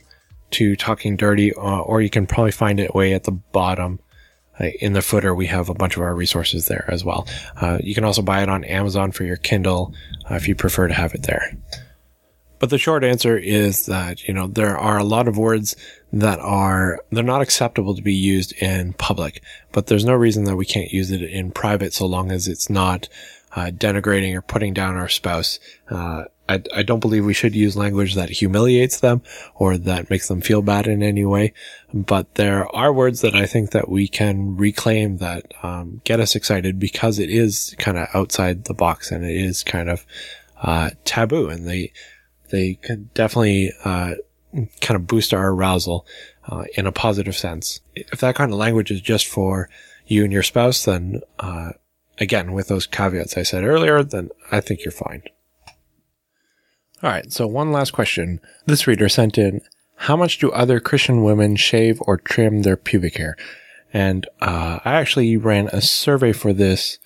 to 0.52 0.76
talking 0.76 1.16
dirty, 1.16 1.52
uh, 1.54 1.80
or 1.80 2.00
you 2.00 2.10
can 2.10 2.26
probably 2.26 2.52
find 2.52 2.80
it 2.80 2.94
way 2.94 3.12
at 3.12 3.24
the 3.24 3.32
bottom. 3.32 4.00
Uh, 4.60 4.66
in 4.80 4.92
the 4.92 5.02
footer, 5.02 5.34
we 5.34 5.46
have 5.46 5.68
a 5.68 5.74
bunch 5.74 5.96
of 5.96 6.02
our 6.02 6.14
resources 6.14 6.66
there 6.66 6.84
as 6.88 7.04
well. 7.04 7.26
Uh, 7.60 7.78
you 7.82 7.94
can 7.94 8.04
also 8.04 8.22
buy 8.22 8.42
it 8.42 8.48
on 8.48 8.62
Amazon 8.64 9.10
for 9.10 9.24
your 9.24 9.36
Kindle 9.36 9.92
uh, 10.30 10.34
if 10.34 10.46
you 10.46 10.54
prefer 10.54 10.86
to 10.86 10.94
have 10.94 11.12
it 11.14 11.24
there. 11.24 11.56
But 12.60 12.70
the 12.70 12.78
short 12.78 13.02
answer 13.02 13.36
is 13.36 13.86
that, 13.86 14.26
you 14.28 14.32
know, 14.32 14.46
there 14.46 14.78
are 14.78 14.96
a 14.96 15.04
lot 15.04 15.26
of 15.26 15.36
words 15.36 15.74
that 16.12 16.38
are, 16.38 17.00
they're 17.10 17.24
not 17.24 17.42
acceptable 17.42 17.96
to 17.96 18.02
be 18.02 18.14
used 18.14 18.52
in 18.62 18.92
public, 18.92 19.42
but 19.72 19.88
there's 19.88 20.04
no 20.04 20.14
reason 20.14 20.44
that 20.44 20.56
we 20.56 20.64
can't 20.64 20.92
use 20.92 21.10
it 21.10 21.22
in 21.22 21.50
private 21.50 21.92
so 21.92 22.06
long 22.06 22.30
as 22.30 22.46
it's 22.46 22.70
not 22.70 23.08
uh, 23.54 23.70
denigrating 23.70 24.34
or 24.34 24.42
putting 24.42 24.74
down 24.74 24.96
our 24.96 25.08
spouse. 25.08 25.58
Uh, 25.90 26.24
I, 26.48 26.62
I 26.74 26.82
don't 26.82 27.00
believe 27.00 27.24
we 27.24 27.32
should 27.32 27.54
use 27.54 27.76
language 27.76 28.14
that 28.14 28.28
humiliates 28.28 29.00
them 29.00 29.22
or 29.54 29.78
that 29.78 30.10
makes 30.10 30.28
them 30.28 30.40
feel 30.40 30.60
bad 30.60 30.86
in 30.86 31.02
any 31.02 31.24
way. 31.24 31.54
But 31.92 32.34
there 32.34 32.66
are 32.74 32.92
words 32.92 33.22
that 33.22 33.34
I 33.34 33.46
think 33.46 33.70
that 33.70 33.88
we 33.88 34.08
can 34.08 34.56
reclaim 34.56 35.18
that 35.18 35.52
um, 35.62 36.02
get 36.04 36.20
us 36.20 36.34
excited 36.34 36.78
because 36.78 37.18
it 37.18 37.30
is 37.30 37.74
kind 37.78 37.96
of 37.96 38.08
outside 38.12 38.64
the 38.64 38.74
box 38.74 39.10
and 39.10 39.24
it 39.24 39.36
is 39.36 39.62
kind 39.62 39.88
of 39.88 40.04
uh, 40.60 40.90
taboo 41.04 41.48
and 41.48 41.66
they, 41.66 41.92
they 42.50 42.74
can 42.74 43.10
definitely, 43.14 43.72
uh, 43.84 44.14
kind 44.80 44.96
of 44.96 45.06
boost 45.06 45.34
our 45.34 45.48
arousal, 45.48 46.06
uh, 46.48 46.64
in 46.76 46.86
a 46.86 46.92
positive 46.92 47.36
sense. 47.36 47.80
If 47.94 48.20
that 48.20 48.34
kind 48.36 48.52
of 48.52 48.58
language 48.58 48.90
is 48.90 49.00
just 49.00 49.26
for 49.26 49.68
you 50.06 50.24
and 50.24 50.32
your 50.32 50.42
spouse, 50.42 50.84
then, 50.84 51.22
uh, 51.38 51.72
again, 52.18 52.52
with 52.52 52.68
those 52.68 52.86
caveats 52.86 53.36
I 53.36 53.42
said 53.42 53.64
earlier, 53.64 54.02
then 54.02 54.30
I 54.50 54.60
think 54.60 54.84
you're 54.84 54.92
fine. 54.92 55.22
All 57.02 57.10
right. 57.10 57.30
So 57.32 57.46
one 57.46 57.72
last 57.72 57.92
question. 57.92 58.40
This 58.66 58.86
reader 58.86 59.08
sent 59.08 59.36
in, 59.36 59.60
how 59.96 60.16
much 60.16 60.38
do 60.38 60.50
other 60.52 60.80
Christian 60.80 61.22
women 61.22 61.56
shave 61.56 62.00
or 62.02 62.16
trim 62.16 62.62
their 62.62 62.76
pubic 62.76 63.16
hair? 63.16 63.36
And, 63.92 64.26
uh, 64.40 64.80
I 64.84 64.94
actually 64.94 65.36
ran 65.36 65.68
a 65.68 65.80
survey 65.80 66.32
for 66.32 66.52
this, 66.52 66.98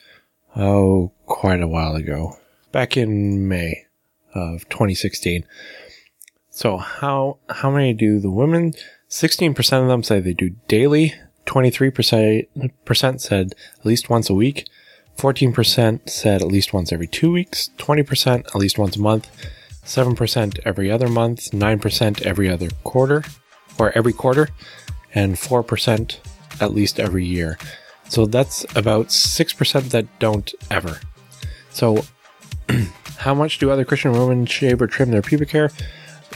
oh, 0.57 1.13
quite 1.27 1.61
a 1.61 1.69
while 1.69 1.95
ago, 1.97 2.39
back 2.73 2.97
in 2.97 3.47
May 3.47 3.85
of 4.35 4.69
2016. 4.69 5.45
So 6.51 6.79
how, 6.79 7.39
how 7.51 7.71
many 7.71 7.93
do 7.93 8.21
the 8.21 8.31
women? 8.31 8.73
16% 9.11 9.83
of 9.83 9.89
them 9.89 10.03
say 10.03 10.21
they 10.21 10.33
do 10.33 10.57
daily. 10.67 11.15
23% 11.47 13.21
said 13.21 13.55
at 13.79 13.87
least 13.87 14.11
once 14.11 14.29
a 14.31 14.35
week. 14.35 14.67
14% 15.19 16.09
said 16.09 16.43
at 16.43 16.49
least 16.49 16.73
once 16.73 16.93
every 16.93 17.09
two 17.09 17.33
weeks. 17.33 17.71
20% 17.79 18.47
at 18.47 18.55
least 18.55 18.79
once 18.79 18.97
a 18.97 19.01
month. 19.01 19.29
7% 19.85 20.61
every 20.65 20.91
other 20.91 21.09
month. 21.09 21.51
9% 21.51 22.23
every 22.23 22.49
other 22.49 22.69
quarter 22.85 23.25
or 23.79 23.91
every 23.99 24.13
quarter. 24.13 24.49
And 25.15 25.35
4% 25.35 26.19
at 26.61 26.73
least 26.73 27.01
every 27.01 27.25
year. 27.25 27.59
So 28.09 28.27
that's 28.27 28.65
about 28.77 29.09
6% 29.09 29.91
that 29.91 30.07
don't 30.21 30.55
ever. 30.71 31.01
So 31.71 32.05
how 33.19 33.35
much 33.35 33.59
do 33.59 33.71
other 33.71 33.85
Christian 33.85 34.13
women 34.13 34.47
shave 34.47 34.81
or 34.81 34.87
trim 34.87 35.11
their 35.11 35.23
pubic 35.23 35.51
hair? 35.51 35.71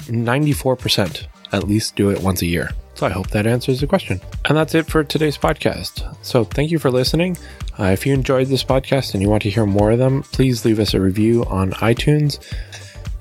94% 0.06 1.26
at 1.52 1.68
least 1.68 1.94
do 1.94 2.10
it 2.10 2.20
once 2.20 2.42
a 2.42 2.46
year. 2.46 2.70
So 2.94 3.06
I 3.06 3.10
hope 3.10 3.30
that 3.30 3.46
answers 3.46 3.80
the 3.80 3.86
question. 3.86 4.20
And 4.44 4.56
that's 4.56 4.74
it 4.74 4.86
for 4.86 5.04
today's 5.04 5.38
podcast. 5.38 6.16
So 6.24 6.44
thank 6.44 6.70
you 6.70 6.78
for 6.78 6.90
listening. 6.90 7.36
Uh, 7.78 7.84
if 7.84 8.06
you 8.06 8.12
enjoyed 8.12 8.48
this 8.48 8.64
podcast 8.64 9.14
and 9.14 9.22
you 9.22 9.28
want 9.28 9.42
to 9.42 9.50
hear 9.50 9.66
more 9.66 9.90
of 9.92 9.98
them, 9.98 10.22
please 10.24 10.64
leave 10.64 10.78
us 10.78 10.94
a 10.94 11.00
review 11.00 11.44
on 11.46 11.72
iTunes. 11.72 12.38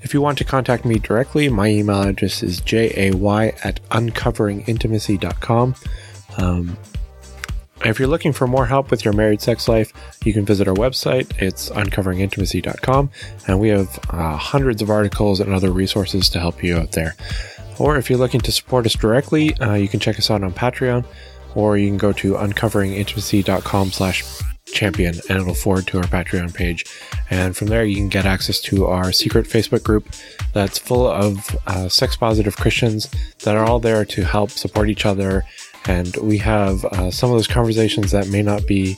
If 0.01 0.13
you 0.13 0.21
want 0.21 0.37
to 0.39 0.43
contact 0.43 0.83
me 0.83 0.99
directly, 0.99 1.47
my 1.49 1.67
email 1.67 2.01
address 2.01 2.43
is 2.43 2.59
jay 2.59 2.89
at 2.89 3.09
uncoveringintimacy.com. 3.89 5.75
Um, 6.37 6.77
if 7.83 7.97
you're 7.97 8.07
looking 8.07 8.33
for 8.33 8.45
more 8.47 8.67
help 8.67 8.91
with 8.91 9.03
your 9.03 9.13
married 9.13 9.41
sex 9.41 9.67
life, 9.67 9.91
you 10.23 10.33
can 10.33 10.45
visit 10.45 10.67
our 10.67 10.75
website. 10.75 11.31
It's 11.41 11.69
uncoveringintimacy.com, 11.69 13.09
and 13.47 13.59
we 13.59 13.69
have 13.69 13.99
uh, 14.09 14.37
hundreds 14.37 14.81
of 14.81 14.89
articles 14.89 15.39
and 15.39 15.53
other 15.53 15.71
resources 15.71 16.29
to 16.29 16.39
help 16.39 16.63
you 16.63 16.77
out 16.77 16.91
there. 16.91 17.15
Or 17.79 17.97
if 17.97 18.09
you're 18.09 18.19
looking 18.19 18.41
to 18.41 18.51
support 18.51 18.85
us 18.85 18.93
directly, 18.93 19.55
uh, 19.55 19.73
you 19.73 19.87
can 19.87 19.99
check 19.99 20.19
us 20.19 20.29
out 20.29 20.43
on 20.43 20.53
Patreon, 20.53 21.05
or 21.55 21.77
you 21.77 21.87
can 21.87 21.97
go 21.97 22.11
to 22.13 22.33
uncoveringintimacy.com 22.33 23.91
slash 23.91 24.23
champion 24.71 25.15
and 25.29 25.41
it'll 25.41 25.53
forward 25.53 25.87
to 25.87 25.97
our 25.97 26.03
Patreon 26.05 26.53
page. 26.53 26.85
And 27.29 27.55
from 27.55 27.67
there, 27.67 27.83
you 27.83 27.95
can 27.95 28.09
get 28.09 28.25
access 28.25 28.59
to 28.61 28.85
our 28.87 29.11
secret 29.11 29.45
Facebook 29.45 29.83
group 29.83 30.07
that's 30.53 30.77
full 30.77 31.07
of 31.07 31.55
uh, 31.67 31.89
sex 31.89 32.15
positive 32.15 32.57
Christians 32.57 33.09
that 33.43 33.55
are 33.55 33.65
all 33.65 33.79
there 33.79 34.05
to 34.05 34.23
help 34.23 34.51
support 34.51 34.89
each 34.89 35.05
other. 35.05 35.43
And 35.85 36.15
we 36.17 36.37
have 36.39 36.85
uh, 36.85 37.11
some 37.11 37.31
of 37.31 37.37
those 37.37 37.47
conversations 37.47 38.11
that 38.11 38.27
may 38.27 38.41
not 38.41 38.65
be 38.67 38.97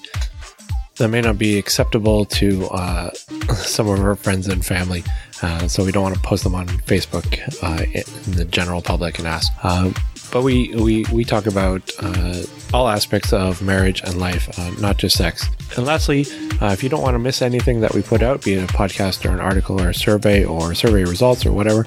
that 0.97 1.07
may 1.07 1.21
not 1.21 1.39
be 1.39 1.57
acceptable 1.57 2.23
to 2.23 2.67
uh, 2.67 3.09
some 3.55 3.89
of 3.89 3.99
our 3.99 4.15
friends 4.15 4.47
and 4.47 4.63
family. 4.63 5.03
Uh, 5.41 5.67
so 5.67 5.83
we 5.83 5.91
don't 5.91 6.03
want 6.03 6.15
to 6.15 6.21
post 6.21 6.43
them 6.43 6.53
on 6.53 6.67
Facebook 6.67 7.25
uh, 7.63 7.83
in 7.83 8.31
the 8.33 8.45
general 8.45 8.81
public 8.81 9.17
and 9.17 9.27
ask. 9.27 9.51
Uh, 10.33 10.39
but 10.39 10.43
we, 10.43 10.73
we, 10.75 11.05
we 11.11 11.23
talk 11.23 11.45
about 11.45 11.91
uh, 11.99 12.43
all 12.73 12.87
aspects 12.87 13.33
of 13.33 13.61
marriage 13.61 14.01
and 14.03 14.19
life, 14.19 14.49
uh, 14.57 14.71
not 14.79 14.97
just 14.97 15.17
sex. 15.17 15.47
And 15.77 15.85
lastly, 15.85 16.25
if 16.61 16.83
you 16.83 16.89
don't 16.89 17.01
want 17.01 17.15
to 17.15 17.19
miss 17.19 17.41
anything 17.41 17.81
that 17.81 17.93
we 17.93 18.01
put 18.01 18.21
out, 18.21 18.43
be 18.43 18.53
it 18.53 18.63
a 18.63 18.73
podcast 18.73 19.29
or 19.29 19.33
an 19.33 19.39
article 19.39 19.81
or 19.81 19.89
a 19.89 19.93
survey 19.93 20.45
or 20.45 20.73
survey 20.73 21.03
results 21.03 21.45
or 21.45 21.51
whatever, 21.51 21.83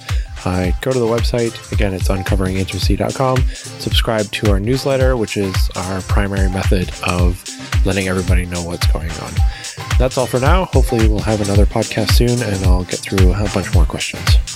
go 0.80 0.90
to 0.90 0.98
the 0.98 1.06
website. 1.06 1.72
Again, 1.72 1.94
it's 1.94 2.08
uncoveringintimacy.com. 2.08 3.42
Subscribe 3.54 4.26
to 4.32 4.50
our 4.50 4.60
newsletter, 4.60 5.16
which 5.16 5.36
is 5.36 5.54
our 5.76 6.00
primary 6.02 6.50
method 6.50 6.90
of 7.06 7.42
letting 7.86 8.08
everybody 8.08 8.44
know 8.46 8.62
what's 8.64 8.86
going 8.88 9.10
on. 9.10 9.32
That's 9.98 10.18
all 10.18 10.26
for 10.26 10.40
now. 10.40 10.66
Hopefully, 10.66 11.08
we'll 11.08 11.20
have 11.20 11.40
another 11.40 11.66
podcast 11.66 12.12
soon 12.12 12.42
and 12.42 12.64
I'll 12.64 12.84
get 12.84 12.98
through 12.98 13.32
a 13.32 13.48
bunch 13.54 13.74
more 13.74 13.86
questions. 13.86 14.55